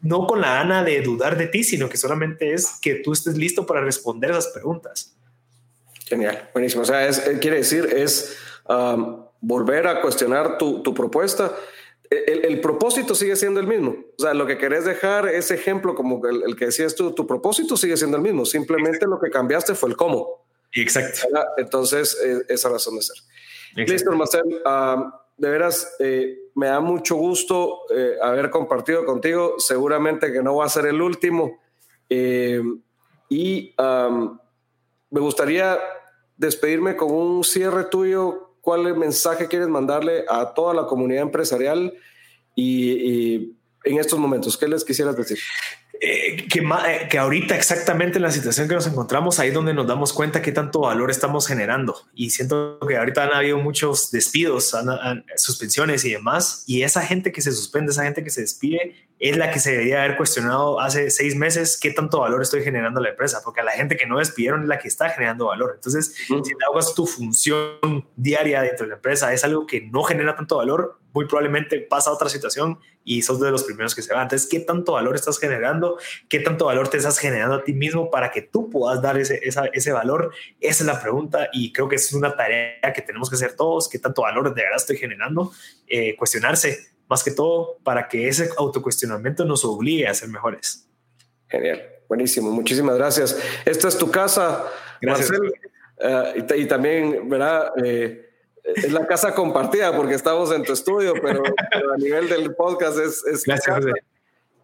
[0.00, 3.36] no con la gana de dudar de ti, sino que solamente es que tú estés
[3.36, 5.16] listo para responder esas preguntas.
[6.06, 6.82] Genial, buenísimo.
[6.82, 8.36] O sea, es, eh, quiere decir, es
[8.68, 11.52] um, volver a cuestionar tu propuesta
[12.12, 13.96] el, propósito sigue siendo el mismo.
[14.18, 17.76] O sea, lo que querés dejar, ese ejemplo como el, que decías tú, tu propósito
[17.76, 18.44] sigue siendo el mismo.
[18.44, 20.44] Simplemente lo que cambiaste fue el cómo.
[20.72, 21.28] Exacto.
[21.56, 23.16] Entonces, eh, esa razón de ser.
[23.74, 24.42] Listo, Marcel.
[25.36, 29.56] de veras, eh, me da mucho gusto eh, haber compartido contigo.
[29.58, 31.60] Seguramente que no va a ser el último.
[33.28, 35.78] y me gustaría
[36.36, 41.92] despedirme con un cierre tuyo cuál mensaje quieres mandarle a toda la comunidad empresarial
[42.54, 45.38] y, en estos momentos, ¿qué les quisieras decir?
[46.00, 49.86] Eh, que, eh, que ahorita exactamente en la situación que nos encontramos, ahí donde nos
[49.86, 51.96] damos cuenta qué tanto valor estamos generando.
[52.14, 54.74] Y siento que ahorita han habido muchos despidos,
[55.36, 56.64] suspensiones y demás.
[56.66, 59.70] Y esa gente que se suspende, esa gente que se despide, es la que se
[59.70, 63.60] debería haber cuestionado hace seis meses qué tanto valor estoy generando a la empresa, porque
[63.60, 65.70] a la gente que no despidieron es la que está generando valor.
[65.76, 70.02] Entonces, si te hagas tu función diaria dentro de la empresa es algo que no
[70.02, 74.02] genera tanto valor, muy probablemente pasa a otra situación y sos de los primeros que
[74.02, 74.24] se van.
[74.24, 75.98] Entonces, ¿qué tanto valor estás generando?
[76.28, 79.40] ¿Qué tanto valor te estás generando a ti mismo para que tú puedas dar ese,
[79.72, 80.32] ese valor?
[80.60, 83.88] Esa es la pregunta y creo que es una tarea que tenemos que hacer todos.
[83.88, 85.52] ¿Qué tanto valor de verdad estoy generando?
[85.86, 90.88] Eh, cuestionarse más que todo para que ese autocuestionamiento nos obligue a ser mejores.
[91.46, 93.38] Genial, buenísimo, muchísimas gracias.
[93.66, 94.64] Esta es tu casa,
[94.98, 95.30] gracias.
[95.30, 95.52] Marcel,
[95.98, 97.70] eh, y, también, ¿verdad?
[97.84, 98.30] Eh,
[98.64, 103.22] es la casa compartida porque estamos en tu estudio, pero, a nivel del podcast es,
[103.26, 103.84] es Gracias,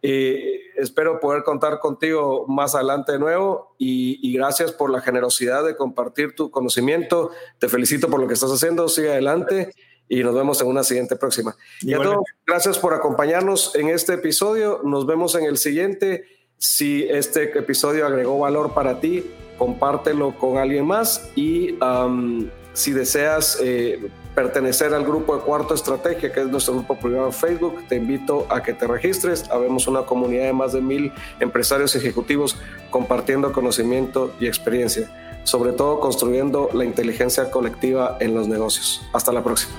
[0.01, 0.39] Y
[0.79, 5.77] espero poder contar contigo más adelante de nuevo y, y, gracias por la generosidad de
[5.77, 7.31] compartir tu conocimiento.
[7.59, 8.89] Te felicito por lo que estás haciendo.
[8.89, 9.75] Sigue adelante
[10.09, 11.57] y nos vemos en una siguiente próxima.
[11.81, 14.81] Y a todos, gracias por acompañarnos en este episodio.
[14.85, 16.25] Nos vemos en el siguiente.
[16.57, 21.77] Si este episodio agregó valor para ti, compártelo con alguien más y
[22.73, 27.33] si deseas eh, pertenecer al grupo de Cuarto Estrategia, que es nuestro grupo privado en
[27.33, 29.51] Facebook, te invito a que te registres.
[29.51, 32.57] Habemos una comunidad de más de mil empresarios ejecutivos
[32.91, 35.11] compartiendo conocimiento y experiencia,
[35.49, 39.01] sobre todo construyendo la inteligencia colectiva en los negocios.
[39.15, 39.73] Hasta la próxima.